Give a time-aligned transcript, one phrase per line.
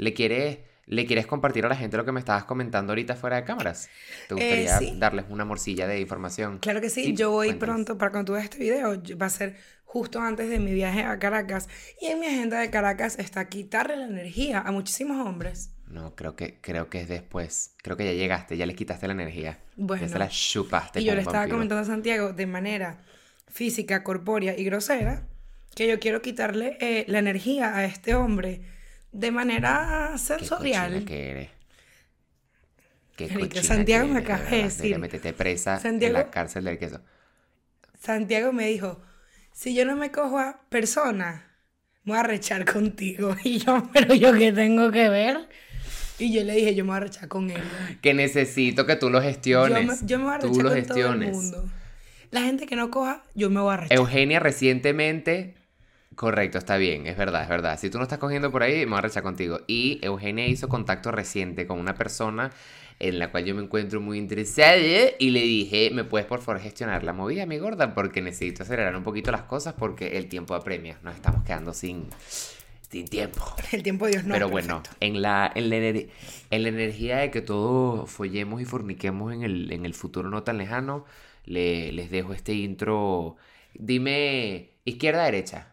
[0.00, 3.36] ¿Le quieres, ¿Le quieres compartir a la gente lo que me estabas comentando ahorita fuera
[3.36, 3.90] de cámaras?
[4.28, 4.94] ¿Te gustaría sí.
[4.96, 6.58] darles una morcilla de información?
[6.58, 9.56] Claro que sí, yo voy pronto, para cuando tú veas este video, va a ser
[9.84, 11.68] justo antes de mi viaje a Caracas.
[12.00, 15.74] Y en mi agenda de Caracas está quitarle la energía a muchísimos hombres.
[15.86, 17.74] No, creo que, creo que es después.
[17.82, 19.58] Creo que ya llegaste, ya le quitaste la energía.
[19.76, 20.06] Bueno.
[20.06, 21.02] Ya se la chupaste.
[21.02, 21.56] Y yo le estaba vampiro.
[21.56, 23.04] comentando a Santiago de manera
[23.48, 25.26] física, corpórea y grosera
[25.74, 28.79] que yo quiero quitarle eh, la energía a este hombre
[29.12, 30.92] de manera Qué sensorial.
[30.92, 31.48] cochina que eres.
[33.16, 34.98] Qué Santiago que me acaba de decir.
[35.36, 37.00] Presa Santiago- en la cárcel del queso.
[38.00, 39.00] Santiago me dijo,
[39.52, 41.50] si yo no me cojo a persona,
[42.04, 43.36] me voy a rechar contigo.
[43.44, 45.48] Y yo, pero yo qué tengo que ver.
[46.18, 47.62] Y yo le dije, yo me voy a rechar con él.
[48.00, 50.02] Que necesito que tú lo Yo gestiones.
[50.02, 51.70] me, yo me voy a tú rechar lo con todo el mundo.
[52.30, 53.98] La gente que no coja, yo me voy a rechar.
[53.98, 55.54] Eugenia recientemente.
[56.16, 57.78] Correcto, está bien, es verdad, es verdad.
[57.78, 59.60] Si tú no estás cogiendo por ahí, me voy a rechar contigo.
[59.66, 62.50] Y Eugenia hizo contacto reciente con una persona
[62.98, 64.76] en la cual yo me encuentro muy interesada
[65.18, 67.94] y le dije, ¿me puedes por favor gestionar la movida, mi gorda?
[67.94, 70.98] Porque necesito acelerar un poquito las cosas porque el tiempo apremia.
[71.02, 72.08] Nos estamos quedando sin,
[72.90, 73.40] sin tiempo.
[73.72, 74.96] El tiempo de Dios no Pero bueno, perfecto.
[75.00, 79.72] en la, en, la, en la energía de que todos follemos y forniquemos en el,
[79.72, 81.04] en el futuro no tan lejano,
[81.46, 83.36] le- les dejo este intro.
[83.74, 85.69] Dime, izquierda, derecha.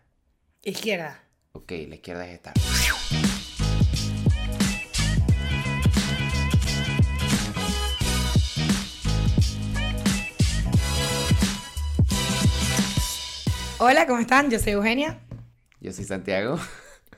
[0.63, 1.23] Izquierda.
[1.53, 2.53] Ok, la izquierda es esta.
[13.79, 14.49] Hola, ¿cómo están?
[14.49, 15.19] Yo soy Eugenia.
[15.79, 16.59] Yo soy Santiago.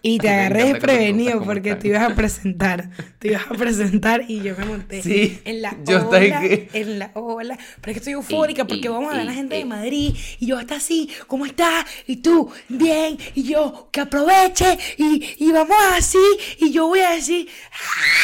[0.01, 2.89] Y te agarré desprevenido porque te ibas a presentar.
[3.19, 6.27] Te ibas a presentar y yo me monté Sí, en la yo ola.
[6.45, 7.57] estoy En la ola.
[7.81, 9.65] Pero es que estoy eufórica porque vamos a ver a la gente de.
[9.65, 10.15] Madrid.
[10.39, 11.85] Y yo, está así, ¿cómo estás?
[12.07, 13.17] Y tú, bien.
[13.35, 14.77] Y yo, que aproveche.
[14.97, 16.17] Y, y vamos así.
[16.59, 17.47] Y yo voy a decir,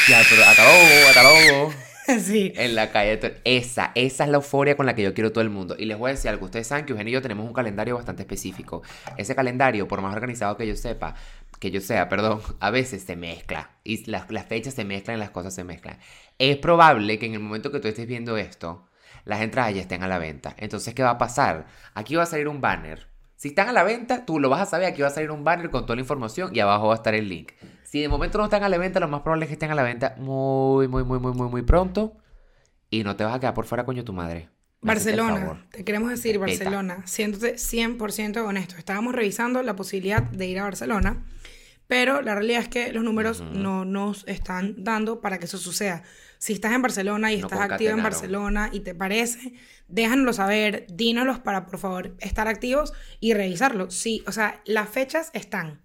[0.07, 1.73] Ya, pero hasta luego,
[2.15, 2.53] así.
[2.55, 3.41] En la calle.
[3.43, 5.75] Esa, esa es la euforia con la que yo quiero todo el mundo.
[5.77, 6.45] Y les voy a decir algo.
[6.45, 8.83] Ustedes saben que Eugenio y yo tenemos un calendario bastante específico.
[9.17, 11.15] Ese calendario, por más organizado que yo sepa,
[11.59, 13.71] que yo sea, perdón, a veces se mezcla.
[13.83, 15.97] Y las, las fechas se mezclan las cosas se mezclan.
[16.37, 18.87] Es probable que en el momento que tú estés viendo esto,
[19.23, 20.55] las entradas ya estén a la venta.
[20.57, 21.65] Entonces, ¿qué va a pasar?
[21.93, 23.07] Aquí va a salir un banner.
[23.35, 24.87] Si están a la venta, tú lo vas a saber.
[24.87, 27.15] Aquí va a salir un banner con toda la información y abajo va a estar
[27.15, 27.51] el link.
[27.95, 29.73] Si de momento no están a la venta, lo más probable es que estén a
[29.73, 32.17] la venta muy, muy, muy, muy, muy, muy pronto.
[32.89, 34.49] Y no te vas a quedar por fuera, coño, tu madre.
[34.81, 36.37] Me Barcelona, te queremos decir.
[36.37, 38.75] Barcelona, siéndote 100% honesto.
[38.77, 41.23] Estábamos revisando la posibilidad de ir a Barcelona,
[41.87, 46.03] pero la realidad es que los números no nos están dando para que eso suceda.
[46.37, 48.03] Si estás en Barcelona y No estás activo en.
[48.03, 49.53] Barcelona y te parece,
[49.87, 52.91] déjanoslo saber, dínoslos para por favor estar activos
[53.21, 53.89] y revisarlo.
[53.89, 55.84] Sí, o sea, las fechas están.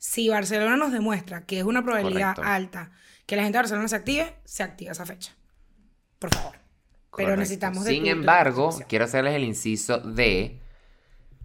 [0.00, 2.50] Si Barcelona nos demuestra que es una probabilidad Correcto.
[2.50, 2.90] alta
[3.26, 5.36] que la gente de Barcelona se active, se activa esa fecha.
[6.18, 6.56] Por favor.
[7.14, 10.58] Pero necesitamos de Sin embargo, quiero hacerles el inciso de.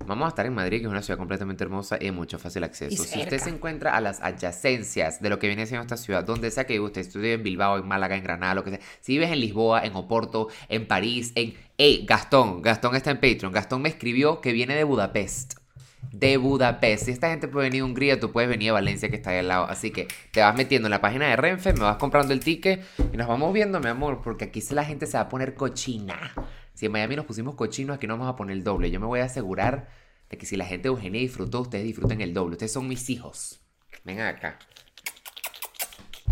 [0.05, 3.03] Vamos a estar en Madrid, que es una ciudad completamente hermosa y mucho fácil acceso.
[3.03, 6.49] Si usted se encuentra a las adyacencias de lo que viene siendo esta ciudad, donde
[6.49, 8.79] sea que usted, estudie en Bilbao, en Málaga, en Granada, lo que sea.
[9.01, 11.55] Si vives en Lisboa, en Oporto, en París, en.
[11.77, 12.05] ¡Ey!
[12.05, 13.51] Gastón, Gastón está en Patreon.
[13.51, 15.64] Gastón me escribió que viene de Budapest.
[16.11, 17.05] De Budapest.
[17.05, 19.39] Si esta gente puede venir de Hungría, tú puedes venir a Valencia, que está ahí
[19.39, 19.65] al lado.
[19.69, 22.83] Así que te vas metiendo en la página de Renfe, me vas comprando el ticket
[23.13, 26.33] y nos vamos viendo, mi amor, porque aquí la gente se va a poner cochina.
[26.73, 28.91] Si en Miami nos pusimos cochinos, aquí nos vamos a poner el doble.
[28.91, 29.87] Yo me voy a asegurar
[30.29, 32.53] de que si la gente de Eugenia disfrutó, ustedes disfruten el doble.
[32.53, 33.61] Ustedes son mis hijos.
[34.03, 34.59] Vengan acá.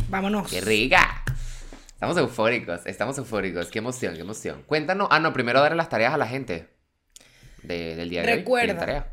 [0.09, 0.49] Vámonos.
[0.49, 1.23] ¡Qué rica!
[1.93, 3.67] Estamos eufóricos, estamos eufóricos.
[3.69, 4.63] Qué emoción, qué emoción.
[4.65, 5.07] Cuéntanos.
[5.11, 6.67] Ah, no, primero darle las tareas a la gente
[7.63, 8.37] de- del día de hoy.
[8.39, 9.12] Recuerda.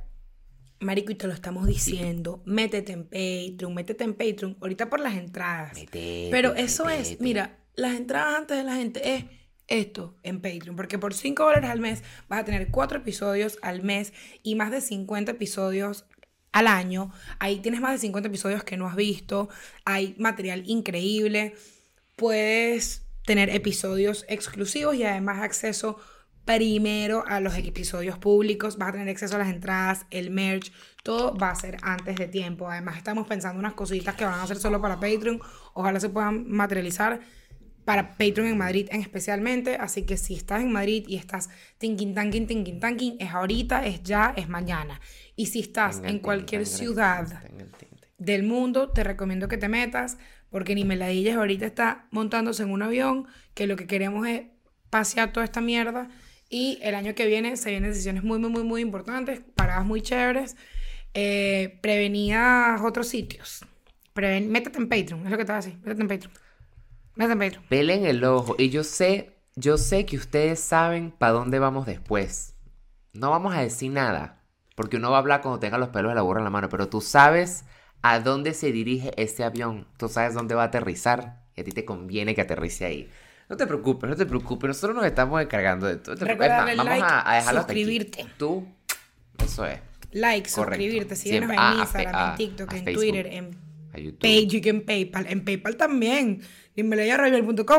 [0.81, 2.43] Marico, y te lo estamos diciendo.
[2.47, 4.57] Métete en Patreon, métete en Patreon.
[4.61, 5.75] Ahorita por las entradas.
[5.75, 9.25] Métete, Pero eso es, mira, las entradas antes de la gente es
[9.69, 10.77] esto en Patreon.
[10.77, 14.71] Porque por 5 dólares al mes vas a tener 4 episodios al mes y más
[14.71, 16.07] de 50 episodios
[16.53, 17.13] al año.
[17.39, 19.49] Ahí tienes más de 50 episodios que no has visto.
[19.85, 21.55] Hay material increíble.
[22.17, 25.99] Puedes tener episodios exclusivos y además acceso
[26.45, 30.73] primero a los episodios públicos, vas a tener acceso a las entradas, el merch,
[31.03, 32.69] todo va a ser antes de tiempo.
[32.69, 35.41] Además estamos pensando unas cositas que van a ser solo para Patreon,
[35.75, 37.21] ojalá se puedan materializar
[37.85, 41.49] para Patreon en Madrid en especialmente, así que si estás en Madrid y estás
[41.79, 45.01] thinking tanking thinking tanking, es ahorita, es ya, es mañana.
[45.37, 47.67] Y si estás Tenga, en cualquier tenga, ciudad tenga.
[48.19, 50.19] del mundo, te recomiendo que te metas,
[50.51, 54.43] porque ni Meladillas ahorita está montándose en un avión, que lo que queremos es
[54.91, 56.09] pasear toda esta mierda.
[56.51, 60.03] Y el año que viene se vienen decisiones muy, muy, muy, muy importantes, paradas muy
[60.03, 60.57] chéveres,
[61.15, 61.81] eh,
[62.83, 63.65] otros sitios.
[64.15, 65.79] Preven- métete en Patreon, es lo que te va a decir.
[65.79, 66.33] Métete en Patreon.
[67.15, 67.65] Métete en Patreon.
[67.69, 68.57] Pelen el ojo.
[68.59, 72.55] Y yo sé, yo sé que ustedes saben para dónde vamos después.
[73.13, 74.43] No vamos a decir nada.
[74.75, 76.69] Porque uno va a hablar cuando tenga los pelos de la burra en la mano.
[76.69, 77.65] Pero tú sabes
[78.03, 79.87] a dónde se dirige ese avión.
[79.99, 81.45] Tú sabes dónde va a aterrizar.
[81.55, 83.11] Y a ti te conviene que aterrice ahí.
[83.51, 84.69] No te preocupes, no te preocupes.
[84.69, 86.15] Nosotros nos estamos encargando de todo.
[86.15, 87.83] Recuerda darle vamos like, a, a dejarlo hasta aquí.
[87.83, 88.27] suscribirte.
[88.39, 88.67] Tú,
[89.45, 89.81] eso es.
[90.13, 90.77] Like, Correcto.
[90.83, 93.03] suscribirte, síguenos en ah, Instagram, a- en TikTok, a en Facebook.
[93.03, 93.71] Twitter, en.
[94.21, 95.27] Page en PayPal.
[95.29, 96.41] En PayPal también.
[96.77, 97.03] Dímelo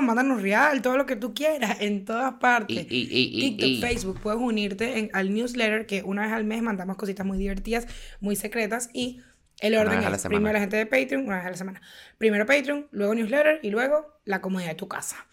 [0.02, 2.86] mándanos real, todo lo que tú quieras, en todas partes.
[2.90, 6.62] Y- y- y- TikTok, Facebook, puedes unirte en- al newsletter que una vez al mes
[6.62, 7.88] mandamos cositas muy divertidas,
[8.20, 9.22] muy secretas y
[9.62, 10.38] el orden la es semana.
[10.38, 11.82] primero la gente de Patreon, una vez a la semana.
[12.18, 15.26] Primero Patreon, luego newsletter y luego la comodidad de tu casa.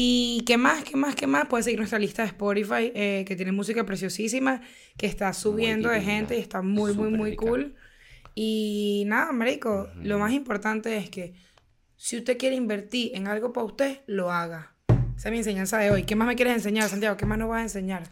[0.00, 0.84] ¿Y qué más?
[0.84, 1.16] ¿Qué más?
[1.16, 1.48] ¿Qué más?
[1.48, 4.60] Puedes seguir nuestra lista de Spotify que que tiene música preciosísima,
[4.96, 7.44] que está subiendo de gente y está muy, muy, muy rica.
[7.44, 7.74] cool.
[8.32, 11.34] Y nada, marico, lo más importante es que
[11.96, 14.76] si usted quiere invertir en algo para usted, lo haga.
[15.16, 16.04] Esa es mi enseñanza de hoy.
[16.04, 17.16] ¿Qué más me quieres enseñar, Santiago?
[17.16, 18.04] ¿Qué más nos vas a enseñar?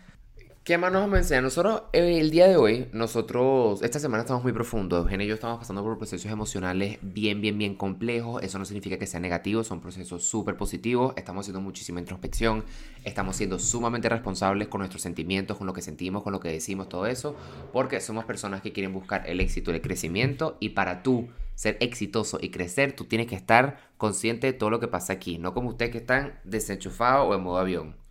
[0.66, 1.44] ¿Qué más nos vamos a enseñar?
[1.44, 4.98] Nosotros, eh, el día de hoy, nosotros, esta semana estamos muy profundos.
[4.98, 8.42] Eugenia y yo estamos pasando por procesos emocionales bien, bien, bien complejos.
[8.42, 11.14] Eso no significa que sean negativos, son procesos súper positivos.
[11.16, 12.64] Estamos haciendo muchísima introspección.
[13.04, 16.88] Estamos siendo sumamente responsables con nuestros sentimientos, con lo que sentimos, con lo que decimos,
[16.88, 17.36] todo eso.
[17.72, 20.56] Porque somos personas que quieren buscar el éxito el crecimiento.
[20.58, 24.80] Y para tú ser exitoso y crecer, tú tienes que estar consciente de todo lo
[24.80, 25.38] que pasa aquí.
[25.38, 28.05] No como ustedes que están desenchufados o en modo avión.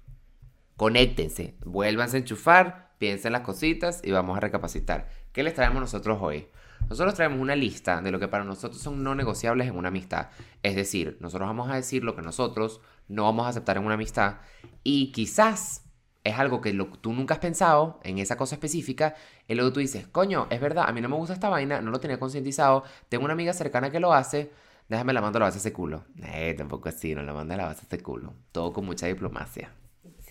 [0.77, 5.07] Conéctense, vuélvanse a enchufar, piensen las cositas y vamos a recapacitar.
[5.31, 6.48] ¿Qué les traemos nosotros hoy?
[6.89, 10.27] Nosotros traemos una lista de lo que para nosotros son no negociables en una amistad.
[10.63, 13.95] Es decir, nosotros vamos a decir lo que nosotros no vamos a aceptar en una
[13.95, 14.36] amistad
[14.83, 15.86] y quizás
[16.24, 19.16] es algo que lo- tú nunca has pensado en esa cosa específica
[19.48, 21.92] y luego tú dices, coño, es verdad, a mí no me gusta esta vaina, no
[21.92, 24.51] lo tenía concientizado, tengo una amiga cercana que lo hace,
[24.89, 26.04] déjame la mando a la base de ese culo.
[26.24, 28.33] Eh, tampoco así, no la manda a la base de ese culo.
[28.51, 29.71] Todo con mucha diplomacia.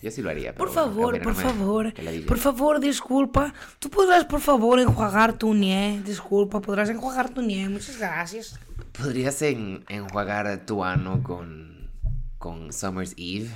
[0.01, 0.53] Yo sí lo haría.
[0.53, 3.53] Por pero bueno, favor, por favor, la por favor, disculpa.
[3.79, 6.01] ¿Tú podrás, por favor, enjuagar tu nie?
[6.05, 7.67] Disculpa, podrás enjuagar tu nie.
[7.69, 8.59] Muchas gracias.
[8.91, 11.89] ¿Podrías en- enjuagar tu ano con,
[12.37, 13.49] con Summer's Eve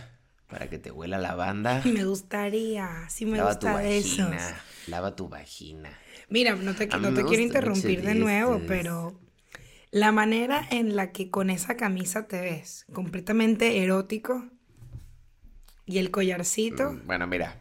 [0.50, 1.82] para que te huela a lavanda?
[1.86, 4.18] Me gustaría, sí me Lava tu gusta esos.
[4.30, 4.56] vagina.
[4.88, 5.90] Lava tu vagina.
[6.30, 9.20] Mira, no te, no te quiero interrumpir de nuevo, pero
[9.92, 14.46] la manera en la que con esa camisa te ves, completamente erótico,
[15.90, 17.60] y el collarcito, Mm, Bueno, mira.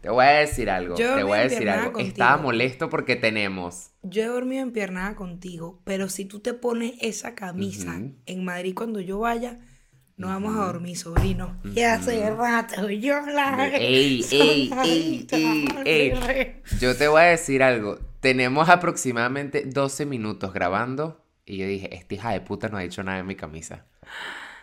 [0.00, 0.94] Te voy a decir algo.
[0.96, 1.92] Yo te voy a decir algo.
[1.92, 2.08] contigo.
[2.10, 3.90] Estaba molesto porque tenemos.
[4.02, 8.74] yo he dormido en piernada contigo, pero si tú te pones esa camisa en Madrid
[8.76, 9.58] cuando yo vaya,
[10.16, 11.60] no vamos a dormir, sobrino.
[11.74, 13.68] Y hace rato yo la...
[13.74, 16.62] Ey, ey, ey, ey, ey.
[16.80, 17.98] Yo te voy a decir algo.
[18.20, 21.24] Tenemos aproximadamente 12 minutos grabando.
[21.44, 23.84] Y yo dije, esta hija de puta no ha dicho nada en mi camisa.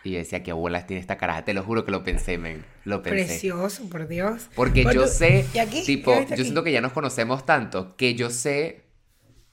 [0.06, 1.44] Y yo decía, qué bolas tiene esta cara.
[1.44, 2.64] Te lo juro que lo pensé, men.
[2.84, 3.24] Lo pensé.
[3.26, 4.48] Precioso, por Dios.
[4.54, 5.82] Porque Pues yo sé, ¿y aquí?
[5.84, 6.42] tipo, ¿Qué yo aquí?
[6.42, 8.82] siento que ya nos conocemos tanto que yo sé.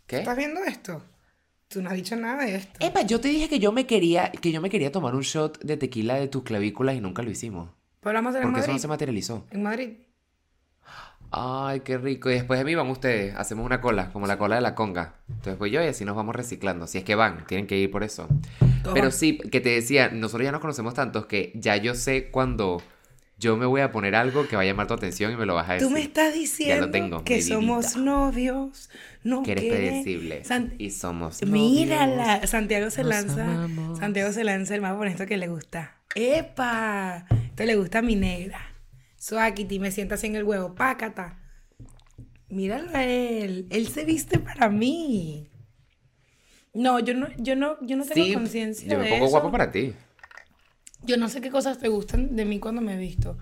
[0.05, 0.17] ¿Qué?
[0.19, 1.03] ¿Estás viendo esto?
[1.67, 2.85] Tú no has dicho nada de esto.
[2.85, 5.59] Epa, yo te dije que yo me quería, que yo me quería tomar un shot
[5.63, 7.69] de tequila de tus clavículas y nunca lo hicimos.
[8.01, 8.81] Pero vamos a hacer en Porque eso no Madrid.
[8.81, 9.47] se materializó.
[9.49, 9.89] En Madrid.
[11.35, 12.29] Ay, qué rico.
[12.29, 13.35] Y después de mí van ustedes.
[13.35, 15.15] Hacemos una cola, como la cola de la conga.
[15.29, 16.85] Entonces voy yo y así nos vamos reciclando.
[16.85, 18.27] Si es que van, tienen que ir por eso.
[18.83, 18.93] Toma.
[18.93, 22.83] Pero sí, que te decía, nosotros ya nos conocemos tantos que ya yo sé cuando
[23.39, 25.55] yo me voy a poner algo que va a llamar tu atención y me lo
[25.55, 25.87] vas a decir.
[25.87, 28.91] Tú me estás diciendo tengo, que somos novios.
[29.23, 30.43] No Que eres predecible.
[30.43, 32.35] San- Y somos Mírala.
[32.35, 32.49] novios.
[32.51, 33.43] Santiago se nos lanza.
[33.43, 33.97] amamos.
[33.97, 35.95] Santiago se lanza el más bonito que le gusta.
[36.13, 37.25] ¡Epa!
[37.47, 38.59] Esto le gusta a mi negra.
[39.23, 40.75] Suakiti me sienta así en el huevo.
[40.75, 41.39] Pácata.
[42.49, 43.67] Míralo a él.
[43.69, 45.49] Él se viste para mí.
[46.73, 49.31] No, yo no, yo no, yo no tengo Sí, conciencia yo me de pongo eso.
[49.31, 49.93] guapo para ti.
[51.03, 53.37] Yo no sé qué cosas te gustan de mí cuando me he visto.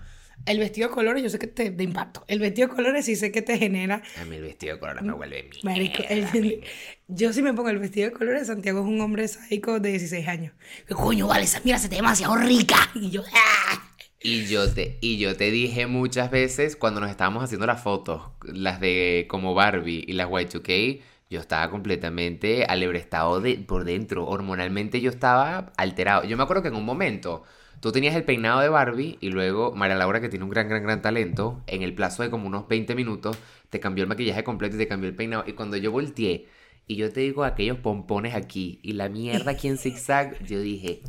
[0.46, 2.24] El vestido de colores, yo sé que te de impacto.
[2.28, 4.02] El vestido de colores sí sé que te genera.
[4.20, 5.60] A mí el vestido de color me vuelve mierda.
[5.64, 6.62] Marico, el-
[7.08, 10.28] yo si me pongo el vestido de colores, Santiago es un hombre sádico de 16
[10.28, 10.52] años.
[10.86, 11.44] ¿Qué coño vale?
[11.44, 12.76] Esa mira se te ve demasiado rica.
[12.94, 13.88] Y yo, ¡ah!
[14.24, 18.22] Y yo te, y yo te dije muchas veces cuando nos estábamos haciendo las fotos,
[18.44, 24.26] las de como Barbie y las Y2K, yo estaba completamente alebrestado de, por dentro.
[24.26, 26.24] Hormonalmente yo estaba alterado.
[26.24, 27.42] Yo me acuerdo que en un momento
[27.80, 30.84] tú tenías el peinado de Barbie y luego María Laura, que tiene un gran, gran,
[30.84, 33.36] gran talento, en el plazo de como unos 20 minutos,
[33.70, 35.44] te cambió el maquillaje completo y te cambió el peinado.
[35.46, 36.46] Y cuando yo volteé
[36.86, 41.02] y yo te digo aquellos pompones aquí y la mierda aquí en zigzag, yo dije,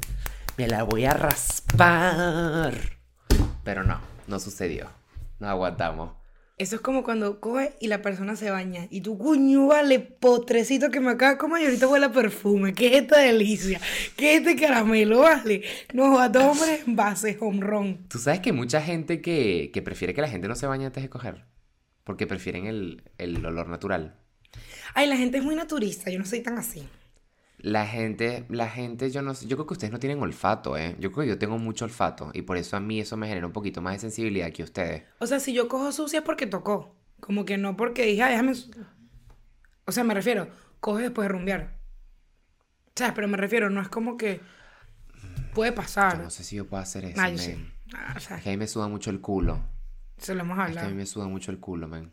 [0.58, 3.02] me la voy a raspar.
[3.63, 4.89] Pero no, no sucedió.
[5.39, 6.12] Nos aguantamos.
[6.58, 8.88] Eso es como cuando coge y la persona se baña.
[8.91, 12.74] Y tú, cuño, vale, potrecito que me acaba de comer y ahorita huele a perfume.
[12.74, 13.82] ¿Qué es esta delicia?
[14.15, 15.63] ¿Qué es este caramelo, vale?
[15.93, 18.08] No, a dos hombres en base, home run.
[18.08, 20.86] Tú sabes que hay mucha gente que, que prefiere que la gente no se bañe
[20.86, 21.43] antes de coger.
[22.03, 24.15] Porque prefieren el, el olor natural.
[24.93, 26.88] Ay, la gente es muy naturista, yo no soy tan así.
[27.63, 30.96] La gente, la gente, yo no sé, yo creo que ustedes no tienen olfato, ¿eh?
[31.00, 33.48] Yo creo que yo tengo mucho olfato y por eso a mí eso me genera
[33.48, 35.03] un poquito más de sensibilidad que ustedes.
[35.20, 36.93] O sea, si yo cojo sucia es porque tocó.
[37.22, 38.53] Como que no porque dije, "Ay, déjame.
[38.53, 38.70] su-".
[39.86, 40.50] O sea, me refiero,
[40.82, 41.77] coge después de rumbear.
[42.96, 43.13] ¿Sabes?
[43.15, 44.41] Pero me refiero, no es como que
[45.53, 46.20] puede Yo pasar.
[46.22, 47.55] no sé si yo puedo hacer eso, Ah, yo sí.
[47.96, 49.62] Ah, o sea, Es que a mí me suda mucho el culo.
[50.17, 50.89] se lo hemos Es que a hablado.
[50.89, 52.12] mí me suda mucho el culo, man.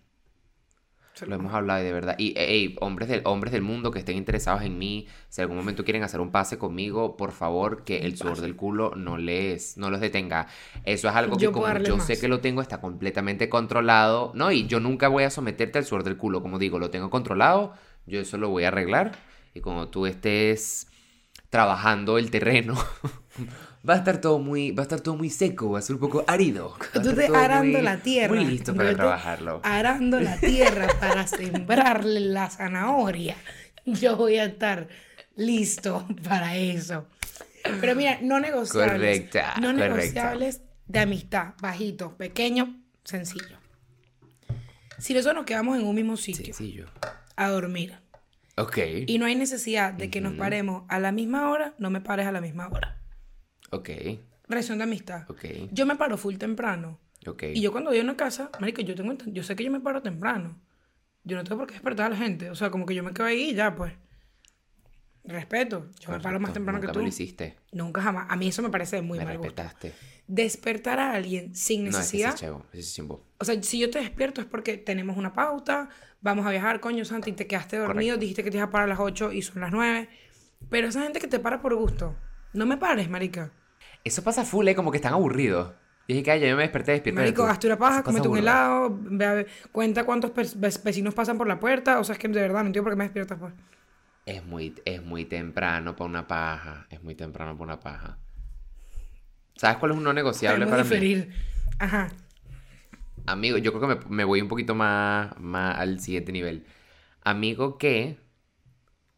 [1.26, 2.14] Lo hemos hablado y de verdad.
[2.18, 5.84] Y, ey, hombres del, hombres del mundo que estén interesados en mí, si algún momento
[5.84, 9.90] quieren hacer un pase conmigo, por favor, que el sudor del culo no les, no
[9.90, 10.46] los detenga.
[10.84, 12.06] Eso es algo que Yo como yo más.
[12.06, 14.32] sé que lo tengo, está completamente controlado.
[14.34, 16.42] No, y yo nunca voy a someterte al sudor del culo.
[16.42, 17.74] Como digo, lo tengo controlado,
[18.06, 19.12] yo eso lo voy a arreglar.
[19.54, 20.86] Y cuando tú estés
[21.50, 22.74] trabajando el terreno,
[23.88, 26.00] va a estar todo muy, va a estar todo muy seco, va a ser un
[26.00, 26.76] poco árido.
[26.92, 28.34] todo arando muy- la tierra.
[28.34, 29.60] Muy listo para trabajarlo.
[29.64, 33.36] Arando la tierra para sembrarle la zanahoria.
[33.86, 34.88] Yo voy a estar
[35.36, 37.06] listo para eso.
[37.80, 38.92] Pero mira, no negociables.
[38.94, 39.88] Correcta, No correcta.
[39.88, 41.54] negociables de amistad.
[41.60, 43.58] Bajito, pequeño, sencillo.
[44.98, 46.86] Si nosotros nos quedamos en un mismo sitio Sencillo.
[47.36, 47.94] a dormir
[48.56, 48.78] Ok.
[49.06, 52.26] y no hay necesidad de que nos paremos a la misma hora, no me pares
[52.26, 52.99] a la misma hora.
[53.70, 53.90] Ok.
[54.48, 55.30] Relación de amistad.
[55.30, 55.44] Ok.
[55.72, 56.98] Yo me paro full temprano.
[57.26, 57.44] Ok.
[57.54, 59.80] Y yo cuando voy a una casa, marico, yo tengo, yo sé que yo me
[59.80, 60.58] paro temprano.
[61.24, 62.50] Yo no tengo por qué despertar a la gente.
[62.50, 63.92] O sea, como que yo me quedo ahí y ya, pues.
[65.22, 65.90] Respeto.
[66.00, 66.98] Yo me paro más temprano nunca que tú.
[67.00, 67.56] me lo hiciste.
[67.72, 68.26] Nunca jamás.
[68.30, 69.52] A mí eso me parece muy me mal gusto.
[69.62, 69.92] respetaste.
[70.26, 72.32] Despertar a alguien sin No, es necesidad.
[72.32, 72.64] sí, chavo.
[72.72, 73.22] Ese chimbo.
[73.38, 75.90] o sea, si yo te despierto es porque tenemos una pauta,
[76.22, 78.20] vamos a viajar, coño, Santi, te quedaste dormido, Correcto.
[78.20, 80.08] dijiste que te ibas a parar a las 8 y son las 9.
[80.70, 82.16] Pero esa gente que te para por gusto,
[82.54, 83.52] no me pares, marica.
[84.04, 84.74] Eso pasa full, ¿eh?
[84.74, 85.72] Como que están aburridos.
[86.06, 87.20] Y dije que ay, ya yo me desperté despierto.
[87.20, 88.98] Marico, hazte una paja, comete un helado.
[89.00, 90.32] ve a ver- cuenta cuántos
[90.82, 92.00] vecinos pasan por la puerta.
[92.00, 93.52] O sea, es que de verdad no entiendo por qué me despiertas, pues.
[94.26, 96.86] Es muy, es muy temprano para una paja.
[96.90, 98.18] Es muy temprano para una paja.
[99.56, 101.06] ¿Sabes cuál es un no negociable Podemos para mí?
[101.06, 101.34] diferir.
[101.78, 102.08] Ajá.
[103.26, 106.66] Amigo, yo creo que me, me voy un poquito más, más al siguiente nivel.
[107.22, 108.18] Amigo que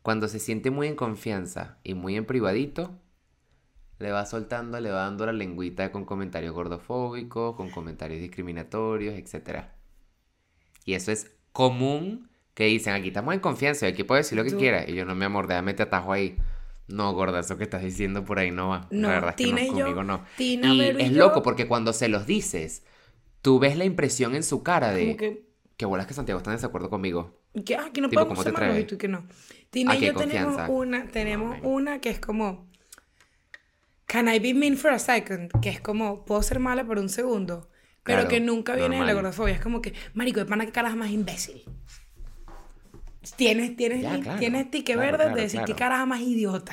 [0.03, 2.99] cuando se siente muy en confianza y muy en privadito,
[4.03, 9.65] le va soltando, le va dando la lengüita con comentarios gordofóbicos, con comentarios discriminatorios, etc.
[10.85, 14.45] Y eso es común que dicen, aquí estamos en confianza y aquí puedes decir lo
[14.45, 14.89] que Tú- quieras.
[14.89, 16.37] Y yo, no, mi amor, déjame te atajo ahí.
[16.89, 18.89] No, gorda, eso que estás diciendo por ahí no va.
[18.91, 20.25] No, la verdad es que Tina no, y yo- conmigo no.
[20.37, 22.85] Tina, y Vero y es yo- loco porque cuando se los dices,
[23.41, 26.57] tú ves la impresión en su cara de que, que bolas que Santiago está en
[26.57, 27.39] desacuerdo conmigo.
[27.65, 29.25] que, ah, que no Tipo, podemos ¿cómo te ser malos y tú que no.
[29.71, 32.67] Tina Ah, y yo tenemos una, tenemos una que es como.
[34.13, 35.51] Can I be mean for a second?
[35.63, 37.71] Que es como, puedo ser mala por un segundo.
[38.05, 39.25] Pero Claro, que nunca viene de la normal.
[39.25, 39.55] gordofobia.
[39.55, 41.63] Es como que, marico, de pana que caras más imbécil.
[43.37, 44.39] Tienes, tienes, Ya, claro.
[44.41, 45.79] tienes tique Claro, verde de decir qué claro.
[45.79, 46.73] caraja más idiota.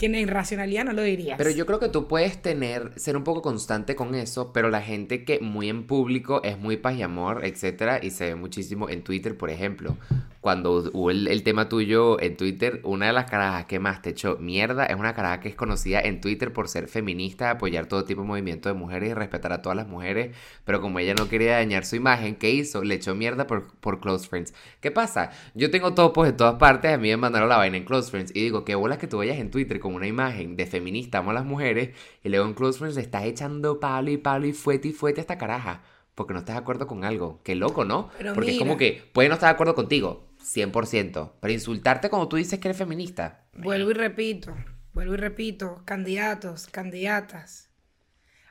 [0.00, 1.36] Que en racionalidad no lo dirías.
[1.36, 4.80] Pero yo creo que tú puedes tener, ser un poco constante con eso, pero la
[4.80, 8.88] gente que muy en público es muy paz y amor, etcétera, y se ve muchísimo
[8.88, 9.98] en Twitter, por ejemplo.
[10.40, 14.08] Cuando hubo el, el tema tuyo en Twitter, una de las carajas que más te
[14.08, 18.06] echó mierda es una caraja que es conocida en Twitter por ser feminista, apoyar todo
[18.06, 21.28] tipo de movimiento de mujeres y respetar a todas las mujeres, pero como ella no
[21.28, 22.82] quería dañar su imagen, ¿qué hizo?
[22.82, 24.54] Le echó mierda por, por Close Friends.
[24.80, 25.30] ¿Qué pasa?
[25.54, 28.32] Yo tengo topos de todas partes, a mí me mandaron la vaina en Close Friends
[28.34, 31.30] y digo, qué bolas que tú vayas en Twitter con una imagen de feminista, amo
[31.30, 34.52] a las mujeres, y luego en Close Friends le estás echando palo y palo y
[34.52, 35.82] fuete y fuete a esta caraja.
[36.14, 37.40] Porque no estás de acuerdo con algo.
[37.44, 38.10] Qué loco, ¿no?
[38.18, 41.32] Pero Porque es como que puede no estar de acuerdo contigo, 100%.
[41.40, 43.46] Pero insultarte cuando tú dices que eres feminista.
[43.54, 44.54] Vuelvo y repito,
[44.92, 47.70] vuelvo y repito, candidatos, candidatas.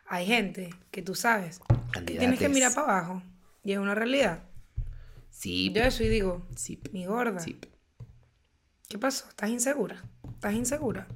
[0.08, 1.62] Hay gente que tú sabes
[1.94, 3.24] que tienes que mirar para abajo.
[3.64, 4.50] Y es una realidad.
[5.30, 7.60] Sí, Yo eso y digo, sí, mi gorda, sí,
[8.88, 9.30] ¿qué pasó?
[9.30, 10.04] ¿Estás insegura?
[10.34, 11.08] ¿Estás insegura?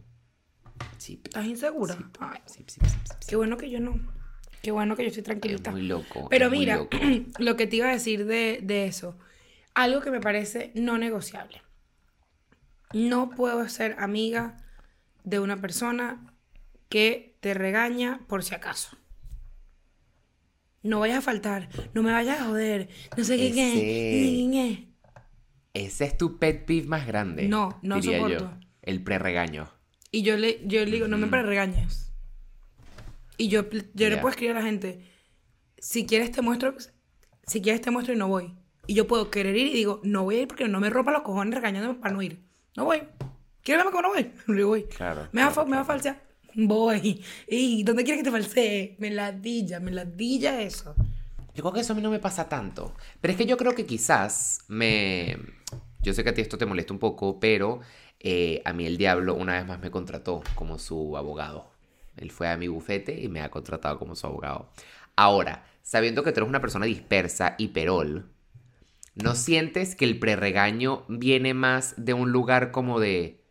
[0.98, 1.96] Sí, ¿Estás insegura?
[2.46, 2.96] Sí, sí, sí,
[3.28, 4.00] qué bueno que yo no.
[4.62, 5.72] Qué bueno que yo estoy Es tranquilita.
[5.72, 6.28] muy loco.
[6.30, 6.98] Pero es mira, loco.
[7.40, 9.18] lo que te iba a decir de, de eso,
[9.74, 11.62] algo que me parece no negociable.
[12.94, 14.58] No puedo ser amiga
[15.24, 16.34] de una persona
[16.90, 18.98] que te regaña por si acaso.
[20.84, 24.90] No vayas a faltar, no me vayas a joder, no sé qué, qué,
[25.74, 27.48] Ese- es tu pet peeve más grande.
[27.48, 28.28] No, no diría yo.
[28.40, 28.60] soporto.
[28.82, 29.73] El pre-regaño.
[30.14, 32.12] Y yo le, yo le digo, no me regañes.
[33.38, 34.22] Y yo, yo le Ya.
[34.22, 35.04] puedo escribir a la gente,
[35.78, 36.76] si quieres te muestro
[37.48, 38.54] si quieres te muestro y no voy.
[38.88, 41.12] Y yo puedo querer ir y digo, no voy a ir porque no me rompa
[41.12, 42.40] los cojones regañándome para no ir.
[42.78, 43.02] No voy.
[43.64, 44.32] ¿Quieres verme como no voy?
[44.48, 44.84] No voy.
[44.84, 46.24] Claro, Me va, claro, me va a falsear.
[46.54, 47.24] Voy.
[47.48, 48.96] ¿Y dónde quieres que te falsee?
[49.00, 50.96] Me ladilla, me ladilla eso.
[51.56, 52.94] Yo creo que eso a mí no me pasa tanto.
[53.20, 55.38] Pero es que yo creo que quizás me...
[56.02, 57.80] Yo sé que a ti esto te molesta un poco, pero
[58.24, 61.70] eh, a mí el diablo una vez más me contrató como su abogado.
[62.18, 64.70] Él fue a mi bufete y me ha contratado como su abogado.
[65.16, 68.30] Ahora, sabiendo que tú eres una persona dispersa y perol,
[69.16, 73.42] ¿no sientes que el preregaño viene más de un lugar como de...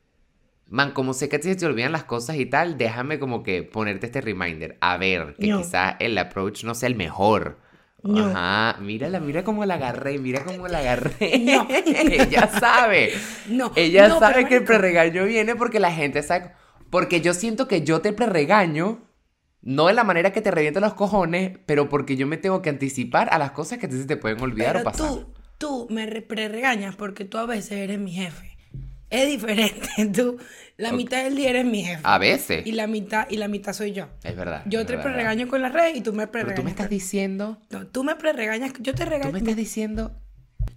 [0.68, 4.06] Man, como sé que se te olvidan las cosas y tal, déjame como que ponerte
[4.06, 4.78] este reminder.
[4.80, 5.58] A ver, que No.
[5.58, 7.58] quizá el approach no sea el mejor.
[8.04, 8.26] No.
[8.26, 11.38] Ajá, mírala, mira cómo la agarré, mira cómo la agarré.
[11.38, 11.68] No.
[11.96, 13.12] Ella sabe.
[13.48, 16.52] No, Ella no, sabe que el preregaño viene porque la gente sabe.
[16.90, 19.02] Porque yo siento que yo te preregaño,
[19.62, 22.70] no de la manera que te reviento los cojones, pero porque yo me tengo que
[22.70, 25.08] anticipar a las cosas que se te pueden olvidar o pasar.
[25.08, 28.51] tú, tú me re- regañas porque tú a veces eres mi jefe.
[29.12, 29.88] Es diferente.
[30.14, 30.38] Tú,
[30.78, 32.00] la mitad del día eres mi jefe.
[32.02, 32.66] A veces.
[32.66, 34.08] Y la mitad, y la mitad soy yo.
[34.24, 34.62] Es verdad.
[34.66, 36.32] Yo es te preregaño con las redes y tú me verdad.
[36.32, 36.56] Pero preregañas.
[36.56, 37.58] tú me estás diciendo.
[37.70, 39.32] No, tú me preregañas, yo te Tú regaño.
[39.32, 40.18] me estás diciendo.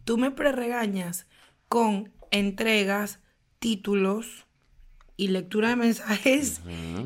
[0.03, 1.27] Tú me preregañas
[1.69, 3.19] con entregas,
[3.59, 4.44] títulos
[5.17, 6.61] y lectura de mensajes.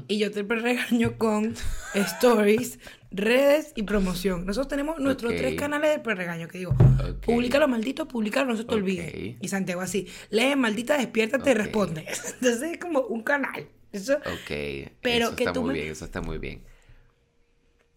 [0.07, 1.53] Y yo te preregaño con
[1.93, 2.79] stories,
[3.11, 4.45] redes y promoción.
[4.45, 7.25] Nosotros tenemos nuestros tres canales de preregaño que digo, Ok.
[7.25, 9.37] públicalo maldito, públicalo, no se te olvide.
[9.41, 12.01] Y Santiago así, lee maldita, despiértate y responde.
[12.41, 13.69] Entonces es como un canal.
[13.91, 14.89] Eso, Ok.
[15.01, 16.63] Pero eso que está tú muy me- bien, eso está muy bien.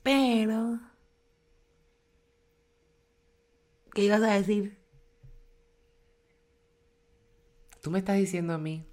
[0.03, 0.81] pero...
[3.95, 4.79] ¿Qué ibas a decir?
[7.83, 8.87] Tú me estás diciendo a mí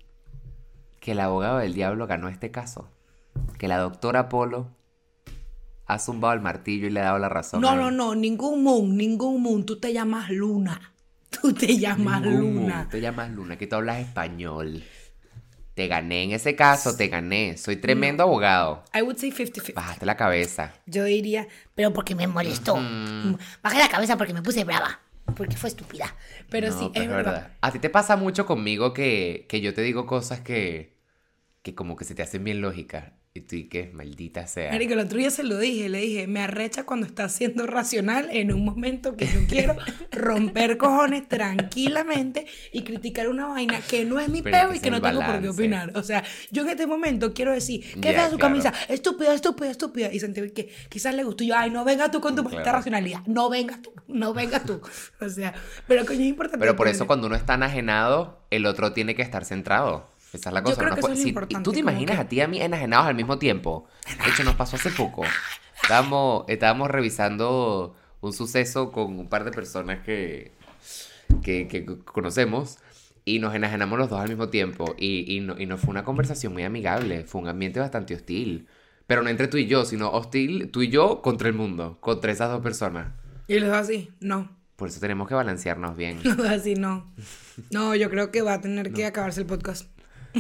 [0.99, 2.89] que el abogado del diablo ganó este caso.
[3.57, 4.75] Que la doctora Polo
[5.85, 7.61] ha zumbado el martillo y le ha dado la razón.
[7.61, 9.65] No, a no, no, ningún moon, ningún moon.
[9.65, 10.93] Tú te llamas Luna.
[11.29, 12.75] Tú te llamas Ningún Luna.
[12.75, 12.87] mundo.
[12.89, 14.83] Te llamas Luna, que tú hablas español.
[15.75, 17.55] Te gané en ese caso, te gané.
[17.55, 18.83] Soy tremendo abogado.
[18.93, 19.73] I would say 50-50.
[19.75, 20.73] Bajaste la cabeza.
[20.87, 22.73] Yo diría, Pero porque me molestó.
[23.63, 24.99] Bajé la cabeza porque me puse brava.
[25.37, 26.13] Porque fue estúpida.
[26.49, 27.51] pero No, sí, pero es verdad.
[27.61, 30.98] A ti te pasa mucho conmigo que, que yo te digo cosas que,
[31.61, 33.11] que como que se te hacen bien lógicas.
[33.31, 34.71] Y tú y que maldita sea.
[34.71, 38.27] Marico, el otro día se lo dije, le dije, me arrecha cuando estás siendo racional
[38.31, 39.75] en un momento que yo quiero
[40.11, 44.89] romper cojones tranquilamente y criticar una vaina que no es mi Pero peo y que
[44.89, 45.49] no el tengo por qué balance.
[45.49, 45.91] opinar.
[45.95, 48.51] O sea, yo en este momento quiero decir, ¿qué fea su claro.
[48.53, 48.73] camisa?
[48.87, 50.11] Estúpida, estúpida, estúpida.
[50.11, 51.43] Y sentí que quizás le gustó.
[51.43, 52.77] Y yo, ay, no vengas tú con tu maldita Claro.
[52.79, 53.19] racionalidad.
[53.27, 54.81] No vengas tú, no vengas tú.
[55.21, 55.53] O sea,
[55.87, 56.59] pero coño, es importante.
[56.59, 60.09] Pero por eso cuando uno está enajenado, el otro tiene que estar centrado.
[60.33, 60.75] Esa es la Yo cosa.
[60.77, 62.47] creo no que eso es si- importante, ¿Tú te imaginas que- a ti y a
[62.47, 63.87] mí enajenados al mismo tiempo?
[64.23, 65.23] De hecho, nos pasó hace poco.
[65.81, 70.51] Estábamos, estábamos revisando un suceso con un par de personas que,
[71.41, 72.77] que, que conocemos
[73.25, 74.93] y nos enajenamos los dos al mismo tiempo.
[74.97, 78.67] Y, y, no, y no fue una conversación muy amigable, fue un ambiente bastante hostil.
[79.07, 82.31] Pero no entre tú y yo, sino hostil tú y yo contra el mundo, contra
[82.31, 83.07] esas dos personas.
[83.47, 84.55] Y los dos así, no.
[84.75, 86.19] Por eso tenemos que balancearnos bien.
[86.23, 87.11] Los dos así, no.
[87.71, 89.89] No, yo creo que va a tener que acabarse el podcast.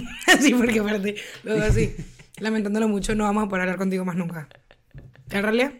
[0.27, 1.95] Así, porque aparte, dos así,
[2.39, 4.47] lamentándolo mucho, no vamos a poder hablar contigo más nunca.
[5.29, 5.73] En realidad,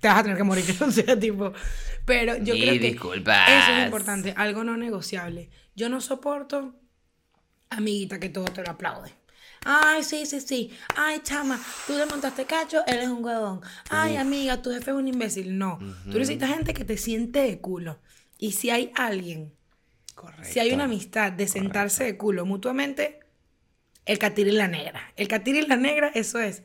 [0.00, 1.52] te vas a tener que morir, o sea, tipo.
[2.04, 3.48] Pero yo creo que disculpas.
[3.48, 5.50] eso es importante, algo no negociable.
[5.76, 6.74] Yo no soporto,
[7.68, 9.12] amiguita, que todo te lo aplaude.
[9.64, 10.70] Ay, sí, sí, sí.
[10.96, 13.60] Ay, chama, tú le montaste cacho, él es un huevón.
[13.90, 15.58] Ay, amiga, tu jefe es un imbécil.
[15.58, 15.78] No.
[16.04, 18.00] Tú necesitas gente que te siente de culo.
[18.38, 19.52] Y si hay alguien
[20.14, 20.44] Correcto.
[20.50, 23.20] si hay una amistad de sentarse de culo mutuamente,
[24.06, 25.12] el catir y la negra.
[25.16, 26.62] El catir y la negra, eso es.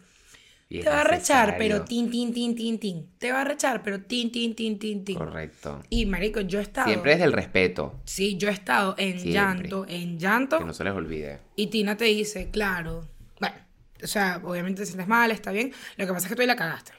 [0.67, 3.09] Es te va a rechar, pero tin, tin, tin, tin, tin.
[3.19, 5.15] Te va a rechar, pero tin, tin, tin, tin, tin.
[5.17, 5.83] Correcto.
[5.89, 6.87] Y marico, yo he estado.
[6.87, 9.31] Siempre desde el respeto, Sí, yo he estado en Siempre.
[9.31, 10.57] llanto, en llanto.
[10.57, 11.39] que no se les olvide.
[11.55, 13.07] Y Tina te dice, claro.
[13.39, 13.55] Bueno,
[14.03, 15.71] o sea, obviamente te sientes mal, está bien.
[15.97, 16.91] Lo que pasa es que tú ahí la cagaste.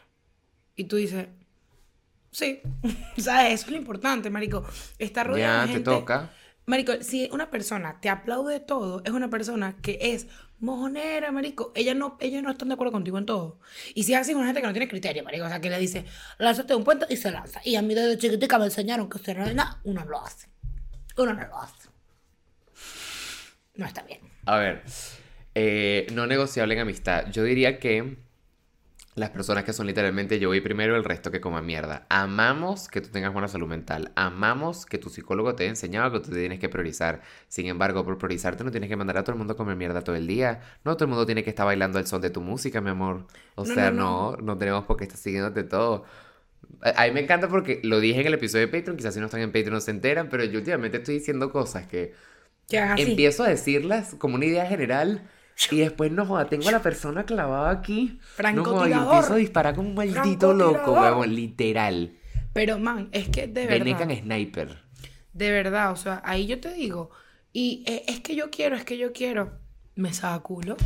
[0.76, 1.26] Y tú dices,
[2.30, 2.60] sí.
[3.18, 4.64] o sea, eso es lo importante, marico.
[4.98, 5.90] Estar rodeado Ya, de te gente.
[5.90, 6.30] toca.
[6.66, 10.26] Marico, si una persona te aplaude todo, es una persona que es
[10.58, 11.72] mojonera, marico.
[11.76, 13.60] Ella no, ellos no están de acuerdo contigo en todo.
[13.94, 15.44] Y si es así, una gente que no tiene criterio, marico.
[15.44, 16.04] O sea, que le dice,
[16.38, 17.60] lánzate un puente y se lanza.
[17.64, 20.48] Y a mí desde chiquitica me enseñaron que usted no nada, uno lo hace.
[21.16, 21.88] Uno no lo hace.
[23.76, 24.20] No está bien.
[24.46, 24.82] A ver,
[25.54, 27.30] eh, no negociable en amistad.
[27.30, 28.25] Yo diría que
[29.16, 32.06] las personas que son literalmente yo voy primero, el resto que coma mierda.
[32.10, 34.12] Amamos que tú tengas buena salud mental.
[34.16, 37.22] Amamos que tu psicólogo te haya enseñado que tú te tienes que priorizar.
[37.48, 40.02] Sin embargo, por priorizarte no tienes que mandar a todo el mundo a comer mierda
[40.02, 40.60] todo el día.
[40.84, 43.26] No todo el mundo tiene que estar bailando el son de tu música, mi amor.
[43.56, 46.04] O No, sea, no, no, no, tenemos por qué estar siguiéndote todo.
[46.82, 49.26] A mí me encanta porque lo dije en el episodio de Patreon, quizás si no
[49.26, 52.14] están en Patreon no se enteran, pero yo últimamente estoy diciendo cosas que
[52.96, 55.28] empiezo a decirlas como una idea general
[55.70, 58.20] y después no joda, tengo a la persona clavada aquí.
[58.54, 62.12] No joda, y empiezo a disparar como un maldito loco, huevón, literal.
[62.52, 63.84] Pero, man, es que de verdad.
[63.84, 64.78] Venecan Sniper.
[65.32, 67.10] De verdad, o sea, ahí yo te digo.
[67.52, 69.52] Y eh, es que yo quiero, es que yo quiero.
[69.94, 70.76] Me saca culo.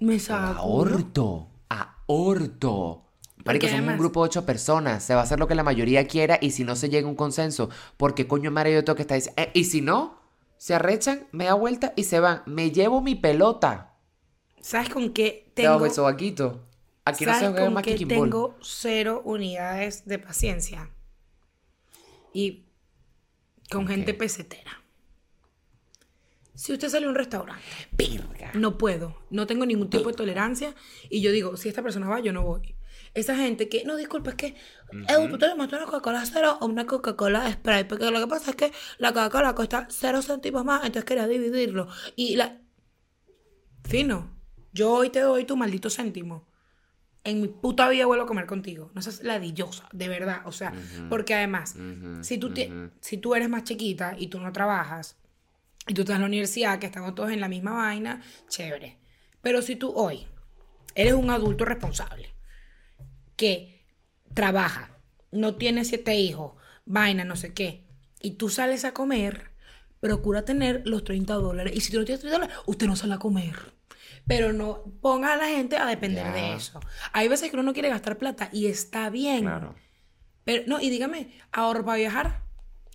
[0.00, 0.58] Me saca.
[0.58, 1.48] Aorto.
[1.68, 3.02] Aorto.
[3.44, 5.04] Marico, somos un grupo de ocho personas.
[5.04, 7.10] Se va a hacer lo que la mayoría quiera y si no se llega a
[7.10, 9.40] un consenso, porque coño madre yo tengo que estar diciendo.
[9.42, 10.18] "Eh, y si no,
[10.58, 12.42] se arrechan, me da vuelta y se van.
[12.46, 13.94] Me llevo mi pelota.
[14.60, 15.80] ¿Sabes con qué tengo?
[15.80, 16.66] del sobaquito.
[17.04, 18.08] Aquí no se ¿Sabes juega con más ball.
[18.08, 20.90] tengo cero unidades de paciencia?
[22.32, 22.66] Y
[23.70, 24.82] con gente pesetera.
[26.54, 27.62] Si usted sale a un restaurante,
[28.54, 30.74] no puedo, no tengo ningún tipo de tolerancia
[31.10, 32.74] y yo digo, si esta persona va, yo no voy.
[33.16, 36.66] Esa gente que, no, disculpa, es que, eh, tú te tomaste una Coca-Cola cero o
[36.66, 40.80] una Coca-Cola Sprite, porque lo que pasa es que la Coca-Cola cuesta cero céntimos más,
[40.84, 41.88] entonces quería dividirlo.
[42.14, 42.60] Y la...
[43.84, 44.36] Fino,
[44.72, 46.46] yo hoy te doy tu maldito céntimo.
[47.24, 48.90] En mi puta vida vuelvo a comer contigo.
[48.94, 50.42] No seas ladillosa, de verdad.
[50.44, 50.72] O sea,
[51.08, 51.74] porque además,
[52.22, 55.16] si, tú te- si tú eres más chiquita y tú no trabajas,
[55.88, 58.98] y tú estás en la universidad, que estamos todos en la misma vaina, chévere.
[59.40, 60.26] Pero si tú hoy
[60.94, 62.34] eres un adulto responsable,
[63.36, 63.84] que
[64.34, 64.98] trabaja,
[65.30, 67.86] no tiene siete hijos, vaina, no sé qué,
[68.20, 69.50] y tú sales a comer,
[70.00, 71.72] procura tener los 30 dólares.
[71.76, 73.74] Y si tú no tienes 30 dólares, usted no sale a comer.
[74.26, 76.80] Pero no ponga a la gente a depender de eso.
[77.12, 79.42] Hay veces que uno no quiere gastar plata y está bien.
[79.42, 79.76] Claro.
[80.44, 82.42] Pero, no, y dígame, ahorro para viajar.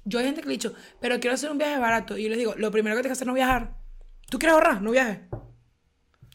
[0.03, 2.17] Yo hay gente que le he dicho, pero quiero hacer un viaje barato.
[2.17, 3.77] Y yo les digo, lo primero que tienes que hacer es no viajar.
[4.29, 4.81] ¿Tú quieres ahorrar?
[4.81, 5.19] No viajes.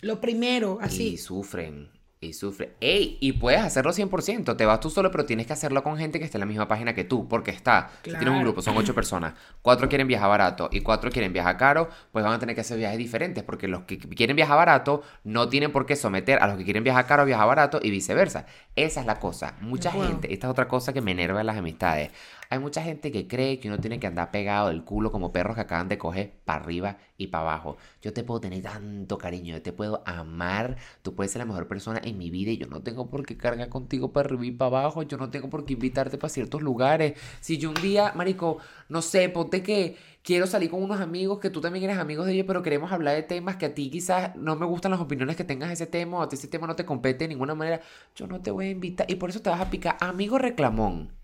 [0.03, 1.17] Lo primero, Y así.
[1.19, 1.91] sufren.
[2.27, 2.73] Y sufren.
[2.81, 3.19] ¡Ey!
[3.21, 4.57] Y puedes hacerlo 100%.
[4.57, 6.67] Te vas tú solo, pero tienes que hacerlo con gente que esté en la misma
[6.67, 7.29] página que tú.
[7.29, 7.91] Porque está.
[8.03, 9.35] Si tienes un grupo, son ocho personas.
[9.63, 11.89] Cuatro quieren viajar barato y cuatro quieren viajar caro.
[12.11, 13.45] Pues van a tener que hacer viajes diferentes.
[13.45, 16.83] Porque los que quieren viajar barato no tienen por qué someter a los que quieren
[16.83, 18.47] viajar caro a viajar barato y viceversa.
[18.75, 19.55] Esa es la cosa.
[19.61, 20.33] Mucha gente.
[20.33, 22.11] Esta es otra cosa que me enerva en las amistades.
[22.51, 25.55] Hay mucha gente que cree que uno tiene que andar pegado del culo como perros
[25.55, 27.77] que acaban de coger para arriba y para abajo.
[28.03, 31.69] Yo te puedo tener tanto cariño, yo te puedo amar, tú puedes ser la mejor
[31.69, 34.51] persona en mi vida y yo no tengo por qué cargar contigo para arriba y
[34.53, 37.19] para abajo, yo no tengo por qué invitarte para ciertos lugares.
[37.41, 41.51] Si yo un día, marico, no sé, ponte que quiero salir con unos amigos que
[41.51, 44.35] tú también eres amigos de ellos, pero queremos hablar de temas que a ti quizás
[44.37, 46.67] no me gustan las opiniones que tengas de ese tema o a ti ese tema
[46.67, 47.81] no te compete de ninguna manera,
[48.15, 51.16] yo no te voy a invitar y por eso te vas a picar, amigo reclamón.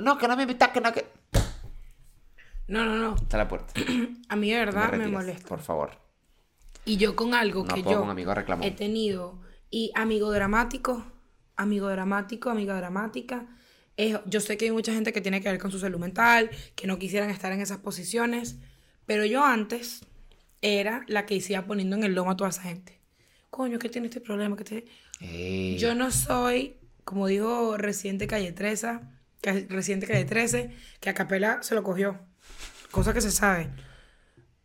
[0.00, 1.06] No, que no me invitas, que no, que...
[2.68, 3.14] No, no, no.
[3.16, 3.72] Está la puerta.
[4.28, 5.48] A mí de verdad me, molesta.
[5.48, 5.90] Por favor.
[6.84, 9.40] Y yo con algo No que yo un amigo he tenido.
[9.70, 11.04] Y amigo dramático,
[11.56, 13.46] amigo dramático, amiga dramática.
[13.96, 16.50] es- yo sé que hay mucha gente que tiene que ver con su salud mental,
[16.74, 18.56] que no quisieran estar en esas posiciones.
[19.06, 20.02] Pero yo antes
[20.62, 23.00] era la que hacía poniendo en el lomo a toda esa gente.
[23.50, 24.56] Coño, que tiene este problema?
[24.56, 24.86] que?
[25.20, 29.00] Ey, Yo no soy, como dijo Residente Calle 13,
[29.40, 32.18] que Residente Calle 13, que a Capela se lo cogió.
[32.90, 33.70] Cosa que se sabe.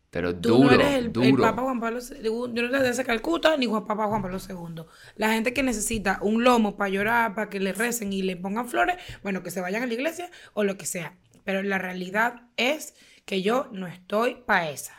[0.09, 1.43] pero Tú duro, no eres el, el duro.
[1.43, 2.53] Papa Juan Pablo II.
[2.53, 4.83] Yo no te de Calcuta ni Juan Papa Juan Pablo II.
[5.15, 8.67] La gente que necesita un lomo para llorar, para que le recen y le pongan
[8.67, 11.17] flores, bueno, que se vayan a la iglesia o lo que sea.
[11.43, 14.93] Pero la realidad es que yo no estoy para esa.